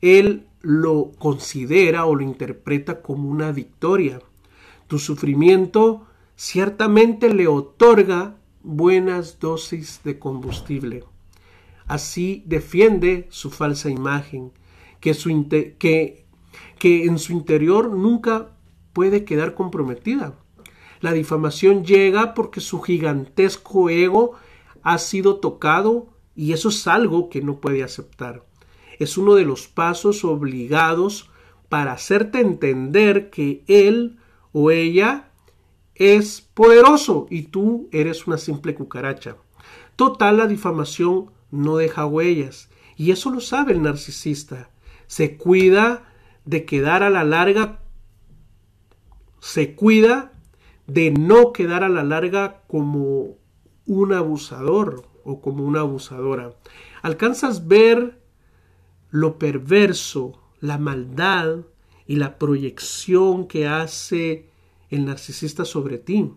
él 0.01 0.45
lo 0.59 1.13
considera 1.17 2.05
o 2.05 2.15
lo 2.15 2.21
interpreta 2.21 3.01
como 3.01 3.29
una 3.29 3.53
victoria. 3.53 4.19
Tu 4.87 4.99
sufrimiento 4.99 6.05
ciertamente 6.35 7.33
le 7.33 7.47
otorga 7.47 8.35
buenas 8.61 9.39
dosis 9.39 10.01
de 10.03 10.19
combustible. 10.19 11.05
Así 11.85 12.43
defiende 12.45 13.27
su 13.29 13.49
falsa 13.49 13.89
imagen, 13.89 14.51
que, 14.99 16.25
en 16.81 17.19
su 17.19 17.31
interior 17.31 17.89
nunca 17.89 18.49
puede 18.91 19.23
quedar 19.23 19.53
comprometida. 19.53 20.37
La 20.99 21.13
difamación 21.13 21.85
llega 21.85 22.33
porque 22.33 22.59
su 22.59 22.81
gigantesco 22.81 23.89
ego 23.89 24.33
ha 24.83 24.97
sido 24.97 25.37
tocado 25.37 26.16
y 26.37 26.53
eso 26.53 26.69
es 26.69 26.87
algo 26.87 27.29
que 27.29 27.41
no 27.41 27.59
puede 27.59 27.83
aceptar. 27.83 28.45
Es 28.99 29.17
uno 29.17 29.33
de 29.33 29.43
los 29.43 29.67
pasos 29.67 30.23
obligados 30.23 31.31
para 31.67 31.93
hacerte 31.93 32.39
entender 32.39 33.31
que 33.31 33.63
él 33.67 34.19
o 34.53 34.69
ella 34.69 35.31
es 35.95 36.41
poderoso 36.41 37.25
y 37.31 37.43
tú 37.43 37.89
eres 37.91 38.27
una 38.27 38.37
simple 38.37 38.75
cucaracha. 38.75 39.35
Total, 39.95 40.37
la 40.37 40.45
difamación 40.45 41.31
no 41.49 41.77
deja 41.77 42.05
huellas 42.05 42.69
y 42.95 43.09
eso 43.09 43.31
lo 43.31 43.41
sabe 43.41 43.73
el 43.73 43.81
narcisista. 43.81 44.69
Se 45.07 45.37
cuida 45.37 46.13
de 46.45 46.65
quedar 46.65 47.01
a 47.01 47.09
la 47.09 47.23
larga, 47.23 47.79
se 49.39 49.73
cuida 49.73 50.33
de 50.85 51.09
no 51.09 51.51
quedar 51.51 51.83
a 51.83 51.89
la 51.89 52.03
larga 52.03 52.61
como 52.67 53.37
un 53.87 54.13
abusador 54.13 55.16
o 55.27 55.41
como 55.41 55.65
una 55.65 55.81
abusadora. 55.81 56.53
Alcanzas 57.01 57.67
ver 57.67 58.19
lo 59.11 59.37
perverso, 59.37 60.41
la 60.61 60.77
maldad 60.77 61.65
y 62.05 62.15
la 62.15 62.37
proyección 62.37 63.47
que 63.47 63.67
hace 63.67 64.49
el 64.89 65.05
narcisista 65.05 65.65
sobre 65.65 65.97
ti. 65.97 66.31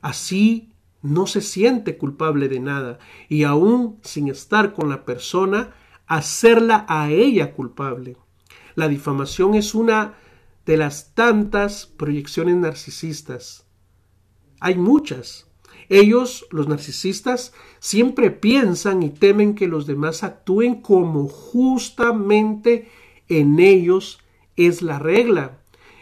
Así 0.00 0.72
no 1.00 1.26
se 1.26 1.40
siente 1.40 1.96
culpable 1.96 2.48
de 2.48 2.58
nada 2.58 2.98
y 3.28 3.44
aún 3.44 3.98
sin 4.02 4.28
estar 4.28 4.72
con 4.74 4.88
la 4.88 5.04
persona, 5.04 5.74
hacerla 6.06 6.84
a 6.88 7.10
ella 7.10 7.54
culpable. 7.54 8.16
La 8.74 8.88
difamación 8.88 9.54
es 9.54 9.74
una 9.74 10.14
de 10.66 10.76
las 10.76 11.14
tantas 11.14 11.86
proyecciones 11.86 12.56
narcisistas. 12.56 13.66
Hay 14.60 14.76
muchas. 14.76 15.47
Ellos, 15.88 16.46
los 16.50 16.68
narcisistas, 16.68 17.52
siempre 17.78 18.30
piensan 18.30 19.02
y 19.02 19.10
temen 19.10 19.54
que 19.54 19.68
los 19.68 19.86
demás 19.86 20.22
actúen 20.22 20.82
como 20.82 21.28
justamente 21.28 22.88
en 23.28 23.58
ellos 23.58 24.20
es 24.56 24.82
la 24.82 24.98
regla. 24.98 25.58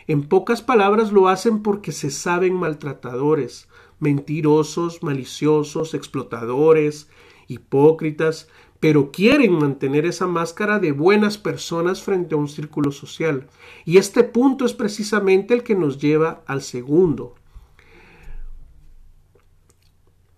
En 0.08 0.22
pocas 0.22 0.62
palabras 0.62 1.12
lo 1.12 1.28
hacen 1.28 1.62
porque 1.62 1.92
se 1.92 2.10
saben 2.10 2.54
maltratadores, 2.54 3.68
mentirosos, 3.98 5.02
maliciosos, 5.02 5.94
explotadores, 5.94 7.08
hipócritas, 7.48 8.48
pero 8.80 9.10
quieren 9.10 9.52
mantener 9.52 10.06
esa 10.06 10.26
máscara 10.26 10.78
de 10.78 10.92
buenas 10.92 11.38
personas 11.38 12.02
frente 12.02 12.34
a 12.34 12.38
un 12.38 12.48
círculo 12.48 12.92
social. 12.92 13.48
Y 13.84 13.98
este 13.98 14.22
punto 14.22 14.64
es 14.64 14.74
precisamente 14.74 15.54
el 15.54 15.62
que 15.62 15.74
nos 15.74 15.98
lleva 15.98 16.42
al 16.46 16.62
segundo. 16.62 17.34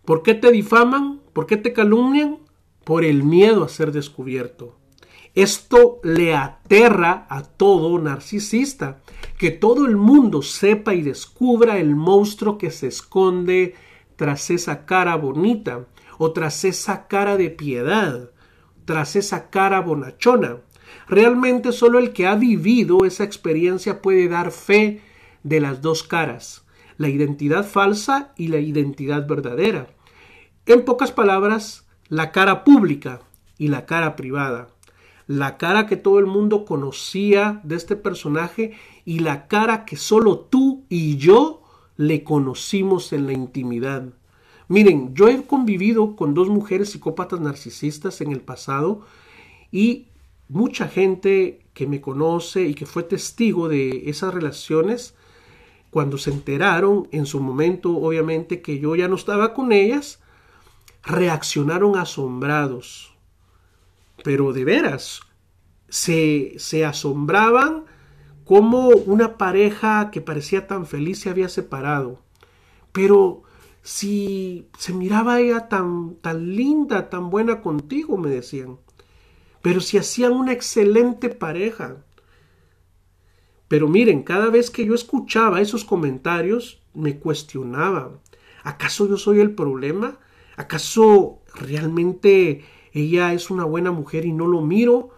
¿Por 0.08 0.22
qué 0.22 0.32
te 0.32 0.50
difaman? 0.50 1.20
¿Por 1.34 1.44
qué 1.44 1.58
te 1.58 1.74
calumnian? 1.74 2.38
Por 2.82 3.04
el 3.04 3.24
miedo 3.24 3.62
a 3.62 3.68
ser 3.68 3.92
descubierto. 3.92 4.78
Esto 5.34 6.00
le 6.02 6.34
aterra 6.34 7.26
a 7.28 7.42
todo 7.42 7.98
narcisista, 7.98 9.02
que 9.36 9.50
todo 9.50 9.84
el 9.84 9.98
mundo 9.98 10.40
sepa 10.40 10.94
y 10.94 11.02
descubra 11.02 11.76
el 11.76 11.94
monstruo 11.94 12.56
que 12.56 12.70
se 12.70 12.86
esconde 12.86 13.74
tras 14.16 14.48
esa 14.48 14.86
cara 14.86 15.14
bonita 15.16 15.84
o 16.16 16.32
tras 16.32 16.64
esa 16.64 17.06
cara 17.06 17.36
de 17.36 17.50
piedad, 17.50 18.30
tras 18.86 19.14
esa 19.14 19.50
cara 19.50 19.82
bonachona. 19.82 20.56
Realmente 21.06 21.70
solo 21.70 21.98
el 21.98 22.14
que 22.14 22.26
ha 22.26 22.34
vivido 22.34 23.04
esa 23.04 23.24
experiencia 23.24 24.00
puede 24.00 24.26
dar 24.28 24.52
fe 24.52 25.02
de 25.42 25.60
las 25.60 25.82
dos 25.82 26.02
caras, 26.02 26.64
la 26.96 27.10
identidad 27.10 27.68
falsa 27.68 28.32
y 28.38 28.48
la 28.48 28.58
identidad 28.58 29.28
verdadera. 29.28 29.97
En 30.68 30.84
pocas 30.84 31.12
palabras, 31.12 31.86
la 32.10 32.30
cara 32.30 32.62
pública 32.62 33.22
y 33.56 33.68
la 33.68 33.86
cara 33.86 34.16
privada. 34.16 34.68
La 35.26 35.56
cara 35.56 35.86
que 35.86 35.96
todo 35.96 36.18
el 36.18 36.26
mundo 36.26 36.66
conocía 36.66 37.62
de 37.64 37.74
este 37.74 37.96
personaje 37.96 38.74
y 39.06 39.20
la 39.20 39.48
cara 39.48 39.86
que 39.86 39.96
solo 39.96 40.40
tú 40.40 40.84
y 40.90 41.16
yo 41.16 41.62
le 41.96 42.22
conocimos 42.22 43.14
en 43.14 43.24
la 43.24 43.32
intimidad. 43.32 44.10
Miren, 44.68 45.14
yo 45.14 45.28
he 45.28 45.42
convivido 45.42 46.16
con 46.16 46.34
dos 46.34 46.50
mujeres 46.50 46.90
psicópatas 46.90 47.40
narcisistas 47.40 48.20
en 48.20 48.30
el 48.30 48.42
pasado 48.42 49.00
y 49.72 50.08
mucha 50.50 50.86
gente 50.86 51.64
que 51.72 51.86
me 51.86 52.02
conoce 52.02 52.64
y 52.64 52.74
que 52.74 52.84
fue 52.84 53.04
testigo 53.04 53.70
de 53.70 54.10
esas 54.10 54.34
relaciones, 54.34 55.14
cuando 55.88 56.18
se 56.18 56.30
enteraron 56.30 57.08
en 57.10 57.24
su 57.24 57.40
momento, 57.40 57.96
obviamente, 57.96 58.60
que 58.60 58.78
yo 58.78 58.94
ya 58.96 59.08
no 59.08 59.16
estaba 59.16 59.54
con 59.54 59.72
ellas, 59.72 60.20
reaccionaron 61.08 61.96
asombrados. 61.96 63.14
Pero 64.22 64.52
de 64.52 64.64
veras, 64.64 65.20
se, 65.88 66.54
se 66.58 66.84
asombraban 66.84 67.84
como 68.44 68.88
una 68.88 69.38
pareja 69.38 70.10
que 70.10 70.20
parecía 70.20 70.66
tan 70.66 70.86
feliz 70.86 71.20
se 71.20 71.30
había 71.30 71.48
separado. 71.48 72.20
Pero 72.92 73.42
si 73.82 74.68
se 74.78 74.92
miraba 74.92 75.40
ella 75.40 75.68
tan, 75.68 76.16
tan 76.16 76.54
linda, 76.56 77.08
tan 77.10 77.30
buena 77.30 77.62
contigo, 77.62 78.16
me 78.16 78.28
decían. 78.28 78.78
Pero 79.62 79.80
si 79.80 79.98
hacían 79.98 80.32
una 80.32 80.52
excelente 80.52 81.28
pareja. 81.30 82.04
Pero 83.66 83.88
miren, 83.88 84.22
cada 84.22 84.48
vez 84.48 84.70
que 84.70 84.84
yo 84.84 84.94
escuchaba 84.94 85.60
esos 85.60 85.84
comentarios, 85.84 86.80
me 86.94 87.18
cuestionaba. 87.18 88.18
¿Acaso 88.62 89.08
yo 89.08 89.16
soy 89.16 89.40
el 89.40 89.54
problema? 89.54 90.18
¿Acaso 90.58 91.44
realmente 91.54 92.64
ella 92.92 93.32
es 93.32 93.48
una 93.48 93.62
buena 93.62 93.92
mujer 93.92 94.26
y 94.26 94.32
no 94.32 94.48
lo 94.48 94.60
miro? 94.60 95.10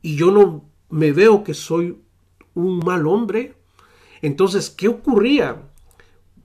¿Y 0.00 0.14
yo 0.14 0.30
no 0.30 0.70
me 0.90 1.10
veo 1.10 1.42
que 1.42 1.54
soy 1.54 2.00
un 2.54 2.78
mal 2.78 3.08
hombre? 3.08 3.56
Entonces, 4.22 4.70
¿qué 4.70 4.86
ocurría? 4.86 5.60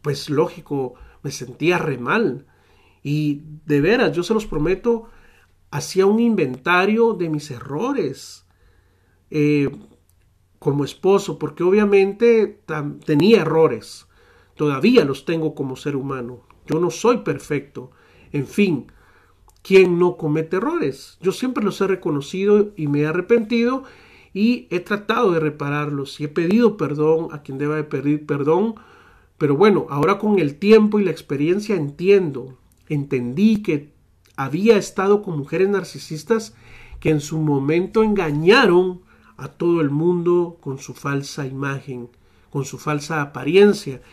Pues 0.01 0.31
lógico, 0.31 0.95
me 1.21 1.29
sentía 1.29 1.77
re 1.77 1.99
mal. 1.99 2.47
Y 3.03 3.43
de 3.67 3.79
veras, 3.79 4.11
yo 4.15 4.23
se 4.23 4.33
los 4.33 4.47
prometo, 4.47 5.07
hacía 5.69 6.07
un 6.07 6.19
inventario 6.19 7.13
de 7.13 7.29
mis 7.29 7.51
errores 7.51 8.47
eh, 9.29 9.69
como 10.57 10.83
esposo, 10.83 11.37
porque 11.37 11.61
obviamente 11.61 12.63
tenía 13.05 13.41
errores. 13.41 14.07
Todavía 14.55 15.05
los 15.05 15.25
tengo 15.25 15.53
como 15.53 15.75
ser 15.75 15.95
humano. 15.95 16.41
Yo 16.65 16.79
no 16.79 16.89
soy 16.89 17.17
perfecto. 17.17 17.91
En 18.31 18.47
fin, 18.47 18.87
¿quién 19.61 19.99
no 19.99 20.17
comete 20.17 20.57
errores? 20.57 21.17
Yo 21.21 21.31
siempre 21.31 21.63
los 21.63 21.79
he 21.81 21.87
reconocido 21.87 22.71
y 22.75 22.87
me 22.87 23.01
he 23.01 23.07
arrepentido 23.07 23.83
y 24.33 24.67
he 24.69 24.79
tratado 24.79 25.31
de 25.31 25.39
repararlos 25.39 26.19
y 26.19 26.25
he 26.25 26.27
pedido 26.27 26.77
perdón 26.77 27.29
a 27.31 27.41
quien 27.41 27.57
deba 27.57 27.75
de 27.75 27.83
pedir 27.83 28.25
perdón 28.25 28.75
pero 29.41 29.57
bueno, 29.57 29.87
ahora 29.89 30.19
con 30.19 30.37
el 30.37 30.59
tiempo 30.59 30.99
y 30.99 31.03
la 31.03 31.09
experiencia 31.09 31.75
entiendo, 31.75 32.59
entendí 32.89 33.63
que 33.63 33.91
había 34.35 34.77
estado 34.77 35.23
con 35.23 35.35
mujeres 35.35 35.67
narcisistas 35.67 36.53
que 36.99 37.09
en 37.09 37.21
su 37.21 37.39
momento 37.39 38.03
engañaron 38.03 39.01
a 39.37 39.47
todo 39.47 39.81
el 39.81 39.89
mundo 39.89 40.59
con 40.61 40.77
su 40.77 40.93
falsa 40.93 41.47
imagen, 41.47 42.09
con 42.51 42.65
su 42.65 42.77
falsa 42.77 43.19
apariencia, 43.23 44.03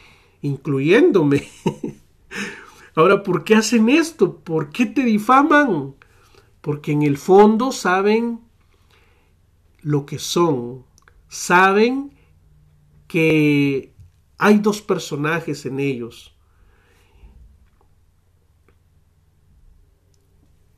incluyéndome. 0.40 1.46
Ahora, 2.99 3.23
¿por 3.23 3.45
qué 3.45 3.55
hacen 3.55 3.88
esto? 3.90 4.40
¿Por 4.40 4.71
qué 4.71 4.85
te 4.85 5.05
difaman? 5.05 5.95
Porque 6.61 6.90
en 6.90 7.02
el 7.02 7.17
fondo 7.17 7.71
saben 7.71 8.40
lo 9.83 10.05
que 10.05 10.18
son, 10.18 10.85
saben 11.29 12.12
que 13.07 13.94
hay 14.37 14.59
dos 14.59 14.83
personajes 14.83 15.64
en 15.64 15.79
ellos. 15.79 16.37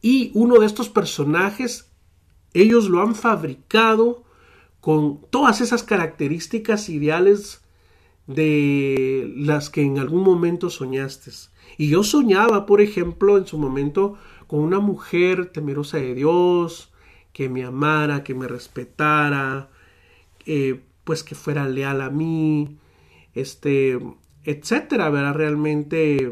Y 0.02 0.30
uno 0.34 0.58
de 0.58 0.66
estos 0.66 0.90
personajes, 0.90 1.90
ellos 2.52 2.90
lo 2.90 3.00
han 3.00 3.14
fabricado 3.14 4.24
con 4.82 5.22
todas 5.30 5.62
esas 5.62 5.82
características 5.82 6.90
ideales 6.90 7.64
de 8.34 9.32
las 9.36 9.70
que 9.70 9.82
en 9.82 9.98
algún 9.98 10.22
momento 10.22 10.70
soñaste. 10.70 11.30
Y 11.76 11.88
yo 11.88 12.02
soñaba, 12.02 12.66
por 12.66 12.80
ejemplo, 12.80 13.36
en 13.38 13.46
su 13.46 13.58
momento 13.58 14.16
con 14.46 14.60
una 14.60 14.80
mujer 14.80 15.46
temerosa 15.46 15.98
de 15.98 16.14
Dios, 16.14 16.92
que 17.32 17.48
me 17.48 17.64
amara, 17.64 18.24
que 18.24 18.34
me 18.34 18.48
respetara, 18.48 19.68
eh, 20.46 20.80
pues 21.04 21.22
que 21.22 21.34
fuera 21.34 21.68
leal 21.68 22.00
a 22.00 22.10
mí, 22.10 22.76
este, 23.34 23.98
etcétera, 24.44 25.10
¿verdad? 25.10 25.34
Realmente... 25.34 26.30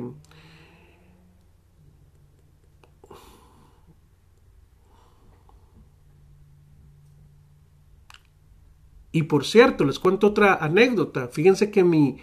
Y 9.19 9.25
por 9.25 9.45
cierto, 9.45 9.85
les 9.85 9.99
cuento 9.99 10.29
otra 10.29 10.55
anécdota. 10.55 11.27
Fíjense 11.27 11.73
que 11.73 11.83
mi 11.83 12.19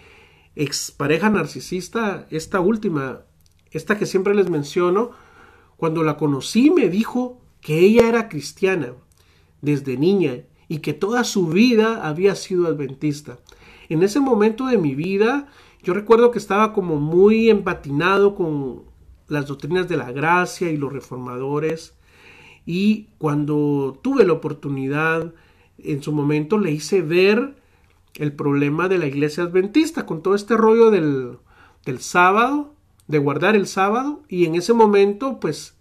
expareja 0.55 1.29
narcisista, 1.29 2.25
esta 2.29 2.61
última, 2.61 3.23
esta 3.71 3.97
que 3.97 4.05
siempre 4.05 4.33
les 4.33 4.49
menciono, 4.49 5.11
cuando 5.75 6.03
la 6.03 6.15
conocí 6.15 6.71
me 6.71 6.87
dijo 6.87 7.41
que 7.59 7.79
ella 7.79 8.07
era 8.07 8.29
cristiana 8.29 8.93
desde 9.61 9.97
niña 9.97 10.43
y 10.69 10.77
que 10.77 10.93
toda 10.93 11.25
su 11.25 11.47
vida 11.47 12.07
había 12.07 12.33
sido 12.35 12.65
adventista. 12.65 13.39
En 13.89 14.01
ese 14.01 14.21
momento 14.21 14.67
de 14.67 14.77
mi 14.77 14.95
vida, 14.95 15.49
yo 15.83 15.93
recuerdo 15.93 16.31
que 16.31 16.39
estaba 16.39 16.71
como 16.71 16.95
muy 16.95 17.49
empatinado 17.49 18.35
con 18.35 18.83
las 19.27 19.47
doctrinas 19.47 19.89
de 19.89 19.97
la 19.97 20.13
gracia 20.13 20.71
y 20.71 20.77
los 20.77 20.93
reformadores. 20.93 21.93
Y 22.65 23.09
cuando 23.17 23.99
tuve 24.01 24.25
la 24.25 24.31
oportunidad, 24.31 25.33
en 25.77 26.01
su 26.01 26.11
momento 26.11 26.57
le 26.57 26.71
hice 26.71 27.01
ver 27.01 27.55
el 28.15 28.33
problema 28.33 28.87
de 28.87 28.97
la 28.97 29.07
iglesia 29.07 29.43
adventista 29.43 30.05
con 30.05 30.21
todo 30.21 30.35
este 30.35 30.55
rollo 30.55 30.91
del, 30.91 31.37
del 31.85 31.99
sábado, 31.99 32.73
de 33.07 33.17
guardar 33.19 33.55
el 33.55 33.67
sábado. 33.67 34.23
Y 34.29 34.45
en 34.45 34.55
ese 34.55 34.73
momento, 34.73 35.39
pues, 35.39 35.77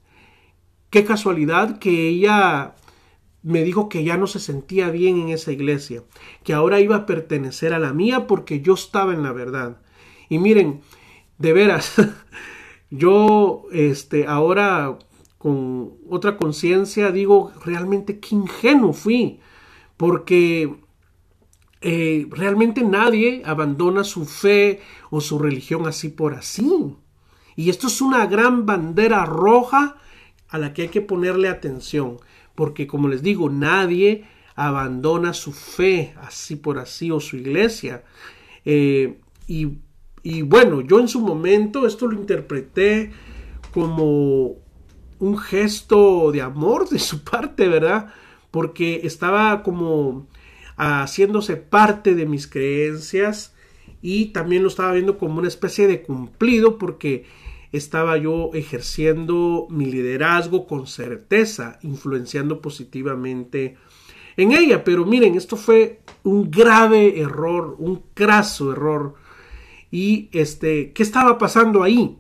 qué 0.91 1.05
casualidad 1.05 1.79
que 1.79 2.09
ella 2.09 2.75
me 3.45 3.63
dijo 3.63 3.89
que 3.89 4.05
ya 4.05 4.17
no 4.17 4.27
se 4.27 4.41
sentía 4.41 4.91
bien 4.91 5.19
en 5.19 5.29
esa 5.29 5.53
iglesia, 5.53 6.03
que 6.43 6.55
ahora 6.55 6.81
iba 6.81 6.97
a 6.97 7.07
pertenecer 7.07 7.75
a 7.75 7.79
la 7.79 7.93
mía 7.93 8.27
porque 8.27 8.63
yo 8.63 8.75
estaba 8.75 9.13
en 9.13 9.23
la 9.23 9.33
verdad. 9.33 9.83
Y 10.31 10.39
miren, 10.39 10.81
de 11.39 11.53
veras, 11.53 11.95
yo 12.91 13.65
este 13.71 14.27
ahora 14.27 14.99
con 15.37 15.93
otra 16.09 16.39
conciencia 16.39 17.11
digo 17.11 17.53
realmente 17.65 18.19
qué 18.19 18.35
ingenuo 18.35 18.95
fui, 18.95 19.41
porque 19.97 20.75
eh, 21.81 22.27
realmente 22.31 22.83
nadie 22.83 23.43
abandona 23.45 24.05
su 24.05 24.27
fe 24.27 24.81
o 25.11 25.21
su 25.21 25.39
religión 25.39 25.87
así 25.87 26.09
por 26.09 26.35
así. 26.35 26.97
Y 27.57 27.71
esto 27.71 27.87
es 27.87 28.01
una 28.01 28.27
gran 28.27 28.67
bandera 28.67 29.25
roja 29.25 29.97
a 30.49 30.59
la 30.59 30.73
que 30.73 30.83
hay 30.83 30.89
que 30.89 31.01
ponerle 31.01 31.49
atención 31.49 32.19
porque 32.55 32.87
como 32.87 33.09
les 33.09 33.23
digo, 33.23 33.51
nadie 33.51 34.25
abandona 34.55 35.33
su 35.33 35.53
fe 35.53 36.15
así 36.21 36.57
por 36.57 36.79
así 36.79 37.11
o 37.11 37.21
su 37.21 37.37
iglesia. 37.37 38.05
Eh, 38.65 39.19
y, 39.47 39.79
y 40.23 40.43
bueno, 40.43 40.81
yo 40.81 41.01
en 41.01 41.09
su 41.09 41.21
momento 41.21 41.87
esto 41.87 42.07
lo 42.07 42.15
interpreté 42.15 43.11
como 43.73 44.57
un 45.19 45.39
gesto 45.39 46.31
de 46.31 46.43
amor 46.43 46.89
de 46.89 46.99
su 46.99 47.25
parte, 47.31 47.69
¿verdad? 47.69 48.13
Porque 48.55 49.01
estaba 49.03 49.65
como 49.65 50.29
haciéndose 50.77 51.57
parte 51.57 52.15
de 52.15 52.25
mis 52.25 52.47
creencias 52.47 53.53
y 54.01 54.27
también 54.27 54.63
lo 54.63 54.69
estaba 54.69 54.93
viendo 54.93 55.19
como 55.19 55.41
una 55.41 55.49
especie 55.49 55.89
de 55.89 56.03
cumplido 56.03 56.79
porque 56.79 57.25
estaba 57.73 58.17
yo 58.17 58.51
ejerciendo 58.55 59.67
mi 59.71 59.87
liderazgo 59.87 60.69
con 60.69 60.87
certeza, 60.87 61.81
influenciando 61.83 62.61
positivamente 62.61 63.77
en 64.37 64.53
ella. 64.53 64.85
Pero 64.85 65.05
miren, 65.05 65.35
esto 65.35 65.57
fue 65.57 66.03
un 66.23 66.49
grave 66.49 67.19
error, 67.19 67.75
un 67.81 68.05
craso 68.15 68.71
error. 68.71 69.17
Y 69.91 70.29
este, 70.31 70.93
¿qué 70.93 71.03
estaba 71.03 71.39
pasando 71.39 71.83
ahí? 71.83 72.19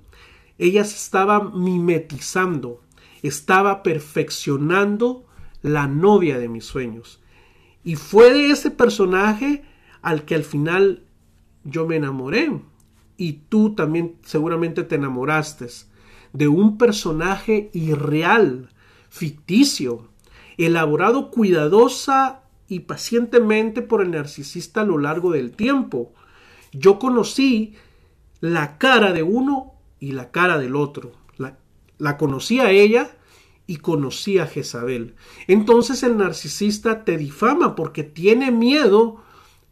Ella 0.58 0.82
se 0.82 0.96
estaba 0.96 1.48
mimetizando, 1.48 2.80
estaba 3.22 3.84
perfeccionando 3.84 5.26
la 5.64 5.88
novia 5.88 6.38
de 6.38 6.48
mis 6.48 6.66
sueños. 6.66 7.20
Y 7.82 7.96
fue 7.96 8.32
de 8.34 8.50
ese 8.50 8.70
personaje 8.70 9.64
al 10.02 10.26
que 10.26 10.34
al 10.34 10.44
final 10.44 11.04
yo 11.64 11.86
me 11.86 11.96
enamoré 11.96 12.60
y 13.16 13.32
tú 13.48 13.74
también 13.74 14.16
seguramente 14.22 14.84
te 14.84 14.96
enamoraste 14.96 15.66
de 16.34 16.48
un 16.48 16.76
personaje 16.76 17.70
irreal, 17.72 18.68
ficticio, 19.08 20.10
elaborado 20.58 21.30
cuidadosa 21.30 22.42
y 22.68 22.80
pacientemente 22.80 23.80
por 23.80 24.02
el 24.02 24.10
narcisista 24.10 24.82
a 24.82 24.84
lo 24.84 24.98
largo 24.98 25.32
del 25.32 25.52
tiempo. 25.52 26.12
Yo 26.72 26.98
conocí 26.98 27.74
la 28.40 28.76
cara 28.76 29.14
de 29.14 29.22
uno 29.22 29.72
y 29.98 30.12
la 30.12 30.30
cara 30.30 30.58
del 30.58 30.76
otro. 30.76 31.12
La, 31.38 31.56
la 31.96 32.18
conocí 32.18 32.60
a 32.60 32.70
ella 32.70 33.16
y 33.66 33.76
conocí 33.78 34.38
a 34.38 34.46
Jezabel. 34.46 35.14
Entonces 35.46 36.02
el 36.02 36.16
narcisista 36.16 37.04
te 37.04 37.16
difama 37.16 37.74
porque 37.74 38.02
tiene 38.02 38.50
miedo 38.50 39.22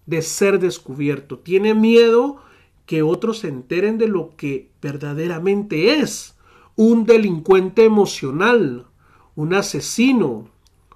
de 0.06 0.22
ser 0.22 0.58
descubierto, 0.58 1.38
tiene 1.38 1.74
miedo 1.74 2.42
que 2.86 3.02
otros 3.02 3.40
se 3.40 3.48
enteren 3.48 3.98
de 3.98 4.08
lo 4.08 4.36
que 4.36 4.70
verdaderamente 4.80 6.00
es 6.00 6.36
un 6.76 7.04
delincuente 7.04 7.84
emocional, 7.84 8.86
un 9.34 9.54
asesino, 9.54 10.48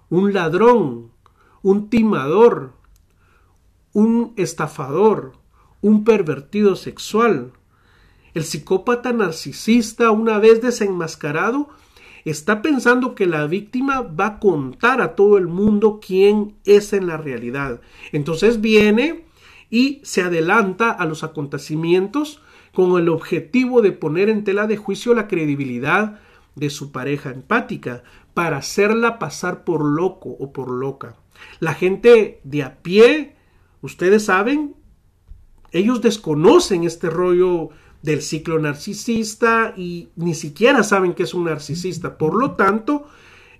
un 0.08 0.32
ladrón, 0.32 1.10
un 1.62 1.90
timador, 1.90 2.72
un 3.92 4.32
estafador, 4.36 5.32
un 5.80 6.04
pervertido 6.04 6.76
sexual. 6.76 7.52
El 8.34 8.44
psicópata 8.44 9.12
narcisista, 9.12 10.10
una 10.10 10.38
vez 10.38 10.60
desenmascarado, 10.60 11.68
está 12.30 12.60
pensando 12.60 13.14
que 13.14 13.26
la 13.26 13.46
víctima 13.46 14.00
va 14.00 14.26
a 14.26 14.38
contar 14.40 15.00
a 15.00 15.14
todo 15.14 15.38
el 15.38 15.46
mundo 15.46 16.00
quién 16.04 16.56
es 16.64 16.92
en 16.92 17.06
la 17.06 17.16
realidad. 17.16 17.80
Entonces 18.12 18.60
viene 18.60 19.24
y 19.70 20.00
se 20.02 20.22
adelanta 20.22 20.90
a 20.90 21.06
los 21.06 21.22
acontecimientos 21.22 22.42
con 22.74 23.00
el 23.00 23.08
objetivo 23.08 23.80
de 23.80 23.92
poner 23.92 24.28
en 24.28 24.44
tela 24.44 24.66
de 24.66 24.76
juicio 24.76 25.14
la 25.14 25.28
credibilidad 25.28 26.20
de 26.56 26.68
su 26.70 26.90
pareja 26.90 27.30
empática 27.30 28.02
para 28.34 28.56
hacerla 28.56 29.18
pasar 29.18 29.64
por 29.64 29.84
loco 29.84 30.30
o 30.30 30.52
por 30.52 30.70
loca. 30.70 31.16
La 31.60 31.74
gente 31.74 32.40
de 32.42 32.62
a 32.64 32.82
pie, 32.82 33.36
ustedes 33.82 34.24
saben, 34.24 34.74
ellos 35.70 36.02
desconocen 36.02 36.84
este 36.84 37.08
rollo 37.08 37.70
del 38.06 38.22
ciclo 38.22 38.60
narcisista 38.60 39.74
y 39.76 40.10
ni 40.14 40.32
siquiera 40.34 40.84
saben 40.84 41.12
que 41.12 41.24
es 41.24 41.34
un 41.34 41.46
narcisista. 41.46 42.16
Por 42.16 42.36
lo 42.36 42.52
tanto, 42.52 43.08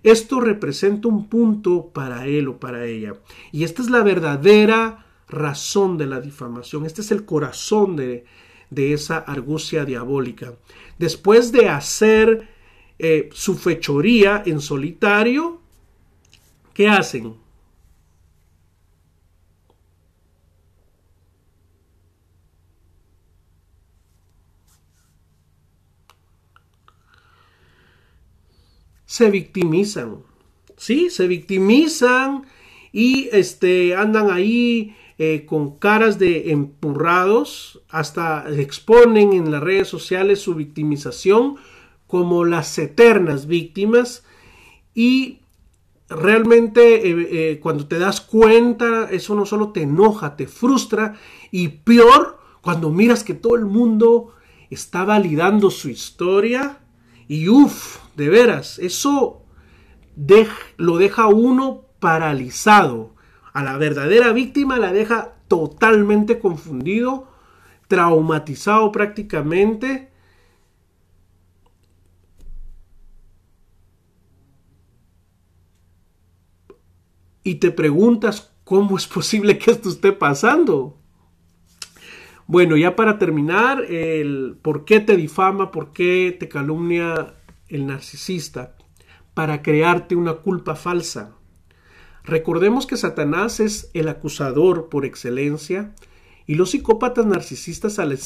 esto 0.05 0.41
representa 0.41 1.09
un 1.09 1.29
punto 1.29 1.91
para 1.93 2.27
él 2.27 2.47
o 2.47 2.61
para 2.61 2.85
ella. 2.85 3.15
Y 3.51 3.65
esta 3.65 3.83
es 3.83 3.91
la 3.91 4.05
verdadera 4.05 5.05
razón 5.29 5.99
de 5.99 6.07
la 6.07 6.21
difamación. 6.21 6.87
Este 6.87 7.01
es 7.01 7.11
el 7.11 7.25
corazón 7.25 7.97
de, 7.97 8.25
de 8.71 8.93
esa 8.93 9.19
argucia 9.19 9.85
diabólica. 9.85 10.55
Después 10.97 11.51
de 11.51 11.69
hacer 11.69 12.49
eh, 13.01 13.29
su 13.33 13.57
fechoría 13.57 14.45
en 14.47 14.61
solitario, 14.61 15.61
¿qué 16.73 16.89
hacen? 16.89 17.35
Se 29.17 29.31
victimizan. 29.31 30.19
Sí, 30.77 31.09
se 31.09 31.27
victimizan 31.27 32.45
y 32.93 33.31
este, 33.33 33.97
andan 33.97 34.31
ahí 34.31 34.95
eh, 35.17 35.47
con 35.47 35.79
caras 35.79 36.19
de 36.19 36.51
empurrados, 36.51 37.81
hasta 37.89 38.45
exponen 38.47 39.33
en 39.33 39.51
las 39.51 39.63
redes 39.63 39.89
sociales 39.89 40.41
su 40.43 40.55
victimización 40.55 41.57
como 42.07 42.45
las 42.45 42.79
eternas 42.79 43.47
víctimas 43.47 44.23
y 44.95 45.39
realmente 46.11 47.09
eh, 47.09 47.53
eh, 47.53 47.59
cuando 47.59 47.87
te 47.87 47.99
das 47.99 48.21
cuenta 48.21 49.09
eso 49.11 49.35
no 49.35 49.47
solo 49.47 49.73
te 49.73 49.81
enoja, 49.81 50.37
te 50.37 50.47
frustra 50.47 51.15
y 51.51 51.69
peor 51.69 52.39
cuando 52.61 52.91
miras 52.91 53.25
que 53.25 53.33
todo 53.33 53.57
el 53.57 53.65
mundo 53.65 54.35
está 54.69 55.07
validando 55.07 55.71
su 55.71 55.89
historia 55.89 56.81
y 57.29 57.49
uff, 57.49 57.99
de 58.17 58.29
veras, 58.29 58.79
eso 58.79 59.43
lo 60.77 60.99
deja 60.99 61.27
uno 61.27 61.85
paralizado 61.99 63.15
a 63.53 63.63
la 63.63 63.79
verdadera 63.79 64.33
víctima 64.33 64.79
la 64.79 64.93
deja 64.93 65.35
totalmente 65.49 66.39
confundido, 66.39 67.27
traumatizado 67.89 68.93
prácticamente. 68.93 70.11
Y 77.43 77.55
te 77.57 77.71
preguntas 77.71 78.53
cómo 78.65 78.99
es 78.99 79.07
posible 79.07 79.59
que 79.59 79.71
esto 79.71 79.89
esté 79.89 80.13
pasando. 80.13 80.99
Bueno, 82.49 82.77
ya 82.77 82.95
para 82.95 83.19
terminar, 83.19 83.85
el 83.87 84.57
por 84.63 84.85
qué 84.85 85.01
te 85.01 85.17
difama, 85.17 85.73
por 85.73 85.93
qué 85.93 86.37
te 86.39 86.49
calumnia 86.49 87.35
el 87.67 87.87
narcisista, 87.87 88.77
para 89.35 89.63
crearte 89.63 90.15
una 90.15 90.35
culpa 90.35 90.77
falsa. 90.77 91.35
Recordemos 92.23 92.87
que 92.87 92.97
Satanás 92.97 93.59
es 93.59 93.91
el 93.95 94.09
acusador 94.09 94.89
por 94.89 95.05
excelencia 95.05 95.93
y 96.47 96.55
los 96.55 96.71
psicópatas 96.71 97.27
narcisistas 97.27 97.99
al, 97.99 98.17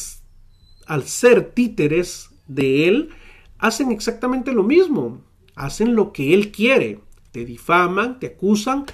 al, 0.86 1.02
ser 1.04 1.52
títeres 1.52 2.28
de 2.46 2.88
él 2.88 3.10
hacen 3.58 3.90
exactamente 3.90 4.52
lo 4.52 4.64
mismo, 4.64 5.22
hacen 5.54 5.94
lo 5.94 6.12
que 6.12 6.34
él 6.34 6.52
quiere, 6.52 7.00
te 7.32 7.46
difaman, 7.46 8.18
te 8.18 8.26
acusan 8.26 8.84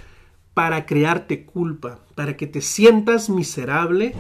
para 0.55 0.87
crearte 0.87 1.45
culpa, 1.45 2.05
para 2.15 2.37
que 2.37 2.47
te 2.47 2.61
sientas 2.61 3.29
miserable 3.29 4.15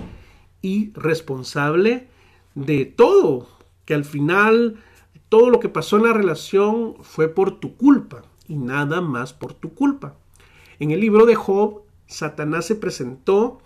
y 0.66 0.90
responsable 0.94 2.08
de 2.56 2.86
todo, 2.86 3.46
que 3.84 3.94
al 3.94 4.04
final 4.04 4.82
todo 5.28 5.48
lo 5.48 5.60
que 5.60 5.68
pasó 5.68 5.96
en 5.96 6.02
la 6.02 6.12
relación 6.12 6.96
fue 7.02 7.28
por 7.28 7.60
tu 7.60 7.76
culpa 7.76 8.24
y 8.48 8.56
nada 8.56 9.00
más 9.00 9.32
por 9.32 9.54
tu 9.54 9.74
culpa. 9.74 10.16
En 10.80 10.90
el 10.90 11.00
libro 11.00 11.24
de 11.24 11.36
Job, 11.36 11.82
Satanás 12.08 12.66
se 12.66 12.74
presentó 12.74 13.60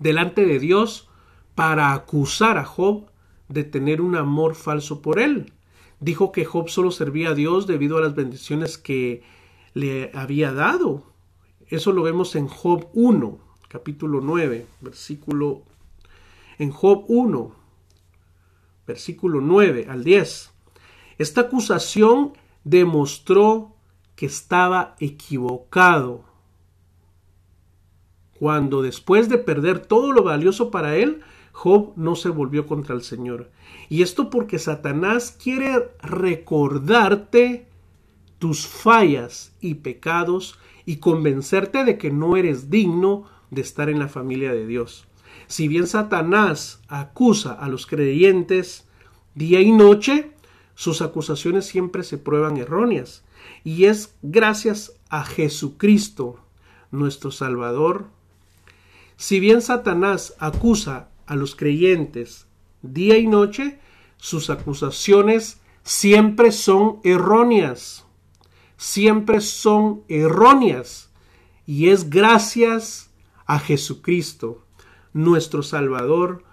delante 0.00 0.44
de 0.44 0.58
Dios 0.58 1.08
para 1.54 1.92
acusar 1.92 2.58
a 2.58 2.64
Job 2.64 3.04
de 3.48 3.62
tener 3.62 4.00
un 4.00 4.16
amor 4.16 4.56
falso 4.56 5.02
por 5.02 5.20
él. 5.20 5.52
Dijo 6.00 6.32
que 6.32 6.44
Job 6.44 6.68
solo 6.68 6.90
servía 6.90 7.28
a 7.28 7.34
Dios 7.34 7.68
debido 7.68 7.96
a 7.96 8.00
las 8.00 8.16
bendiciones 8.16 8.76
que 8.76 9.22
le 9.72 10.10
había 10.14 10.52
dado. 10.52 11.04
Eso 11.68 11.92
lo 11.92 12.02
vemos 12.02 12.34
en 12.34 12.48
Job 12.48 12.88
1, 12.92 13.38
capítulo 13.68 14.20
9, 14.20 14.66
versículo 14.80 15.62
en 16.58 16.70
Job 16.70 17.04
1, 17.08 17.54
versículo 18.86 19.40
9 19.40 19.86
al 19.88 20.04
10. 20.04 20.52
Esta 21.18 21.42
acusación 21.42 22.32
demostró 22.64 23.74
que 24.14 24.26
estaba 24.26 24.96
equivocado. 25.00 26.24
Cuando 28.38 28.82
después 28.82 29.28
de 29.28 29.38
perder 29.38 29.80
todo 29.80 30.12
lo 30.12 30.22
valioso 30.22 30.70
para 30.70 30.96
él, 30.96 31.22
Job 31.52 31.92
no 31.96 32.14
se 32.14 32.28
volvió 32.28 32.66
contra 32.66 32.94
el 32.94 33.02
Señor. 33.02 33.50
Y 33.88 34.02
esto 34.02 34.30
porque 34.30 34.60
Satanás 34.60 35.36
quiere 35.42 35.90
recordarte 36.00 37.66
tus 38.38 38.66
fallas 38.66 39.56
y 39.60 39.74
pecados 39.74 40.58
y 40.86 40.98
convencerte 40.98 41.84
de 41.84 41.98
que 41.98 42.12
no 42.12 42.36
eres 42.36 42.70
digno 42.70 43.24
de 43.50 43.62
estar 43.62 43.88
en 43.88 43.98
la 43.98 44.08
familia 44.08 44.52
de 44.52 44.66
Dios. 44.66 45.07
Si 45.48 45.66
bien 45.66 45.86
Satanás 45.86 46.80
acusa 46.88 47.52
a 47.52 47.68
los 47.68 47.86
creyentes 47.86 48.84
día 49.34 49.62
y 49.62 49.72
noche, 49.72 50.32
sus 50.74 51.00
acusaciones 51.00 51.64
siempre 51.64 52.04
se 52.04 52.18
prueban 52.18 52.58
erróneas. 52.58 53.24
Y 53.64 53.86
es 53.86 54.14
gracias 54.22 54.92
a 55.08 55.24
Jesucristo, 55.24 56.38
nuestro 56.90 57.30
Salvador. 57.30 58.06
Si 59.16 59.40
bien 59.40 59.62
Satanás 59.62 60.34
acusa 60.38 61.08
a 61.26 61.34
los 61.34 61.56
creyentes 61.56 62.46
día 62.82 63.16
y 63.16 63.26
noche, 63.26 63.80
sus 64.18 64.50
acusaciones 64.50 65.60
siempre 65.82 66.52
son 66.52 67.00
erróneas. 67.04 68.04
Siempre 68.76 69.40
son 69.40 70.02
erróneas. 70.08 71.08
Y 71.66 71.88
es 71.88 72.10
gracias 72.10 73.10
a 73.46 73.58
Jesucristo, 73.58 74.62
nuestro 75.18 75.64
Salvador 75.64 76.44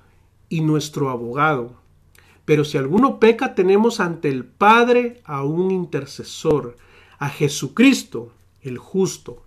y 0.49 0.62
nuestro 0.62 1.12
abogado. 1.12 1.75
Pero 2.45 2.65
si 2.65 2.80
alguno 2.80 3.19
peca, 3.19 3.54
tenemos 3.54 3.99
ante 3.99 4.28
el 4.28 4.43
Padre 4.43 5.21
a 5.23 5.43
un 5.43 5.69
intercesor, 5.69 6.75
a 7.19 7.30
Jesucristo, 7.30 8.34
el 8.62 8.80
justo. 8.80 9.43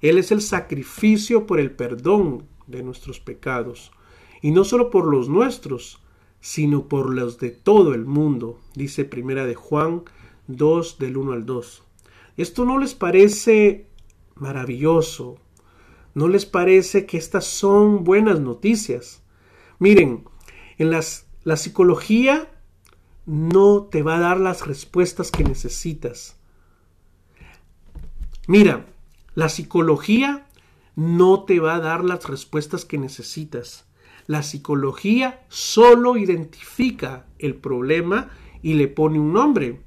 Él 0.00 0.16
es 0.16 0.32
el 0.32 0.40
sacrificio 0.40 1.46
por 1.46 1.60
el 1.60 1.72
perdón 1.72 2.46
de 2.66 2.82
nuestros 2.82 3.20
pecados, 3.20 3.92
y 4.40 4.50
no 4.50 4.64
solo 4.64 4.90
por 4.90 5.06
los 5.06 5.28
nuestros, 5.28 6.00
sino 6.40 6.88
por 6.88 7.14
los 7.14 7.38
de 7.38 7.50
todo 7.50 7.92
el 7.92 8.06
mundo, 8.06 8.60
dice 8.74 9.04
Primera 9.04 9.44
de 9.44 9.54
Juan 9.54 10.04
2 10.46 10.98
del 10.98 11.18
1 11.18 11.32
al 11.32 11.44
2. 11.44 11.82
¿Esto 12.38 12.64
no 12.64 12.78
les 12.78 12.94
parece 12.94 13.88
maravilloso? 14.36 15.38
¿No 16.14 16.28
les 16.28 16.46
parece 16.46 17.06
que 17.06 17.16
estas 17.16 17.44
son 17.44 18.04
buenas 18.04 18.40
noticias? 18.40 19.22
Miren, 19.78 20.24
en 20.78 20.90
las, 20.90 21.26
la 21.42 21.56
psicología 21.56 22.48
no 23.26 23.84
te 23.90 24.02
va 24.02 24.16
a 24.16 24.20
dar 24.20 24.38
las 24.38 24.66
respuestas 24.66 25.30
que 25.30 25.44
necesitas. 25.44 26.36
Mira, 28.46 28.86
la 29.34 29.48
psicología 29.48 30.46
no 30.94 31.44
te 31.44 31.58
va 31.58 31.76
a 31.76 31.80
dar 31.80 32.04
las 32.04 32.28
respuestas 32.28 32.84
que 32.84 32.98
necesitas. 32.98 33.86
La 34.26 34.42
psicología 34.42 35.44
solo 35.48 36.16
identifica 36.16 37.26
el 37.38 37.56
problema 37.56 38.30
y 38.62 38.74
le 38.74 38.88
pone 38.88 39.18
un 39.18 39.32
nombre. 39.32 39.80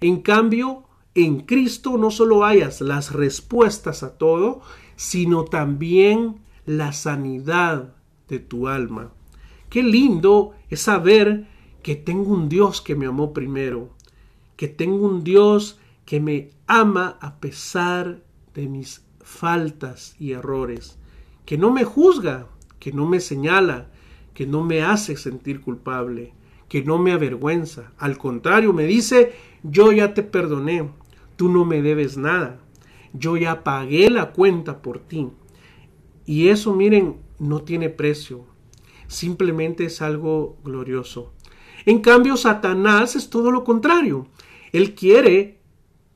En 0.00 0.22
cambio, 0.22 0.84
en 1.14 1.40
Cristo 1.40 1.98
no 1.98 2.10
solo 2.10 2.44
hayas 2.44 2.80
las 2.80 3.12
respuestas 3.12 4.02
a 4.02 4.16
todo, 4.16 4.62
sino 5.02 5.44
también 5.44 6.36
la 6.64 6.92
sanidad 6.92 7.92
de 8.28 8.38
tu 8.38 8.68
alma. 8.68 9.10
Qué 9.68 9.82
lindo 9.82 10.52
es 10.70 10.82
saber 10.82 11.48
que 11.82 11.96
tengo 11.96 12.32
un 12.32 12.48
Dios 12.48 12.80
que 12.80 12.94
me 12.94 13.06
amó 13.06 13.32
primero, 13.32 13.90
que 14.56 14.68
tengo 14.68 15.04
un 15.08 15.24
Dios 15.24 15.80
que 16.04 16.20
me 16.20 16.50
ama 16.68 17.18
a 17.20 17.40
pesar 17.40 18.22
de 18.54 18.68
mis 18.68 19.04
faltas 19.20 20.14
y 20.20 20.34
errores, 20.34 21.00
que 21.46 21.58
no 21.58 21.72
me 21.72 21.82
juzga, 21.82 22.46
que 22.78 22.92
no 22.92 23.04
me 23.04 23.18
señala, 23.18 23.88
que 24.34 24.46
no 24.46 24.62
me 24.62 24.82
hace 24.82 25.16
sentir 25.16 25.62
culpable, 25.62 26.32
que 26.68 26.84
no 26.84 26.98
me 26.98 27.10
avergüenza. 27.10 27.90
Al 27.98 28.18
contrario, 28.18 28.72
me 28.72 28.84
dice, 28.84 29.32
yo 29.64 29.90
ya 29.90 30.14
te 30.14 30.22
perdoné, 30.22 30.88
tú 31.34 31.48
no 31.48 31.64
me 31.64 31.82
debes 31.82 32.16
nada, 32.16 32.60
yo 33.12 33.36
ya 33.36 33.64
pagué 33.64 34.10
la 34.10 34.32
cuenta 34.32 34.82
por 34.82 35.00
ti. 35.00 35.28
Y 36.24 36.48
eso, 36.48 36.74
miren, 36.74 37.16
no 37.38 37.62
tiene 37.62 37.90
precio, 37.90 38.46
simplemente 39.08 39.84
es 39.84 40.02
algo 40.02 40.56
glorioso. 40.64 41.32
En 41.84 42.00
cambio, 42.00 42.36
Satanás 42.36 43.16
es 43.16 43.28
todo 43.28 43.50
lo 43.50 43.64
contrario. 43.64 44.28
Él 44.72 44.94
quiere 44.94 45.58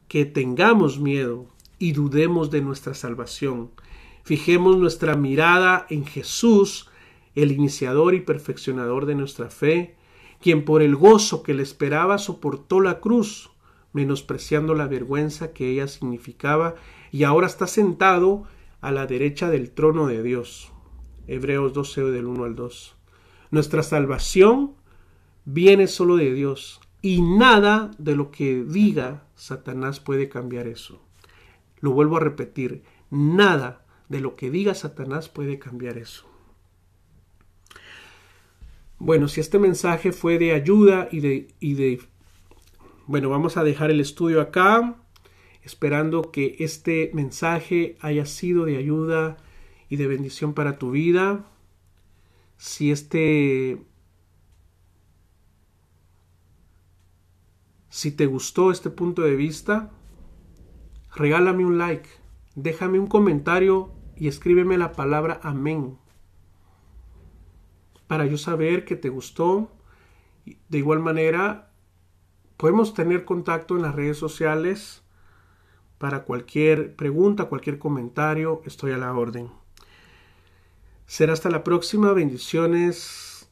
que 0.08 0.24
tengamos 0.24 1.00
miedo 1.00 1.48
y 1.78 1.92
dudemos 1.92 2.50
de 2.50 2.62
nuestra 2.62 2.94
salvación. 2.94 3.70
Fijemos 4.22 4.76
nuestra 4.76 5.16
mirada 5.16 5.86
en 5.90 6.04
Jesús, 6.06 6.88
el 7.34 7.52
iniciador 7.52 8.14
y 8.14 8.20
perfeccionador 8.20 9.06
de 9.06 9.14
nuestra 9.14 9.50
fe, 9.50 9.96
quien 10.40 10.64
por 10.64 10.82
el 10.82 10.96
gozo 10.96 11.42
que 11.42 11.54
le 11.54 11.62
esperaba 11.62 12.18
soportó 12.18 12.80
la 12.80 13.00
cruz, 13.00 13.50
menospreciando 13.96 14.74
la 14.74 14.86
vergüenza 14.88 15.54
que 15.54 15.70
ella 15.70 15.88
significaba, 15.88 16.74
y 17.10 17.24
ahora 17.24 17.46
está 17.46 17.66
sentado 17.66 18.44
a 18.82 18.92
la 18.92 19.06
derecha 19.06 19.48
del 19.48 19.70
trono 19.70 20.06
de 20.06 20.22
Dios. 20.22 20.70
Hebreos 21.26 21.72
12 21.72 22.02
del 22.10 22.26
1 22.26 22.44
al 22.44 22.54
2. 22.54 22.94
Nuestra 23.50 23.82
salvación 23.82 24.74
viene 25.46 25.86
solo 25.86 26.16
de 26.16 26.34
Dios 26.34 26.82
y 27.00 27.22
nada 27.22 27.90
de 27.96 28.16
lo 28.16 28.30
que 28.30 28.64
diga 28.64 29.24
Satanás 29.34 29.98
puede 29.98 30.28
cambiar 30.28 30.66
eso. 30.66 31.00
Lo 31.80 31.92
vuelvo 31.92 32.18
a 32.18 32.20
repetir, 32.20 32.82
nada 33.10 33.82
de 34.10 34.20
lo 34.20 34.36
que 34.36 34.50
diga 34.50 34.74
Satanás 34.74 35.30
puede 35.30 35.58
cambiar 35.58 35.96
eso. 35.96 36.26
Bueno, 38.98 39.26
si 39.28 39.40
este 39.40 39.58
mensaje 39.58 40.12
fue 40.12 40.38
de 40.38 40.52
ayuda 40.52 41.08
y 41.10 41.20
de, 41.20 41.48
y 41.60 41.74
de... 41.74 42.00
Bueno, 43.08 43.30
vamos 43.30 43.56
a 43.56 43.62
dejar 43.62 43.92
el 43.92 44.00
estudio 44.00 44.40
acá, 44.40 44.96
esperando 45.62 46.32
que 46.32 46.56
este 46.58 47.12
mensaje 47.14 47.96
haya 48.00 48.26
sido 48.26 48.64
de 48.64 48.78
ayuda 48.78 49.36
y 49.88 49.94
de 49.94 50.08
bendición 50.08 50.54
para 50.54 50.76
tu 50.76 50.90
vida. 50.90 51.46
Si 52.56 52.90
este 52.90 53.80
Si 57.88 58.10
te 58.10 58.26
gustó 58.26 58.72
este 58.72 58.90
punto 58.90 59.22
de 59.22 59.36
vista, 59.36 59.92
regálame 61.14 61.64
un 61.64 61.78
like, 61.78 62.08
déjame 62.56 62.98
un 62.98 63.06
comentario 63.06 63.92
y 64.16 64.26
escríbeme 64.26 64.78
la 64.78 64.92
palabra 64.92 65.38
amén 65.44 65.96
para 68.08 68.26
yo 68.26 68.36
saber 68.36 68.84
que 68.84 68.96
te 68.96 69.10
gustó. 69.10 69.70
De 70.68 70.78
igual 70.78 71.00
manera, 71.00 71.65
podemos 72.56 72.94
tener 72.94 73.24
contacto 73.24 73.76
en 73.76 73.82
las 73.82 73.94
redes 73.94 74.18
sociales 74.18 75.02
para 75.98 76.24
cualquier 76.24 76.94
pregunta, 76.94 77.46
cualquier 77.46 77.78
comentario, 77.78 78.62
estoy 78.64 78.92
a 78.92 78.98
la 78.98 79.12
orden. 79.12 79.50
Será 81.06 81.32
hasta 81.32 81.50
la 81.50 81.64
próxima, 81.64 82.12
bendiciones 82.12 83.48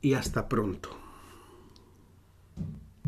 y 0.00 0.14
hasta 0.14 0.48
pronto. 0.48 1.05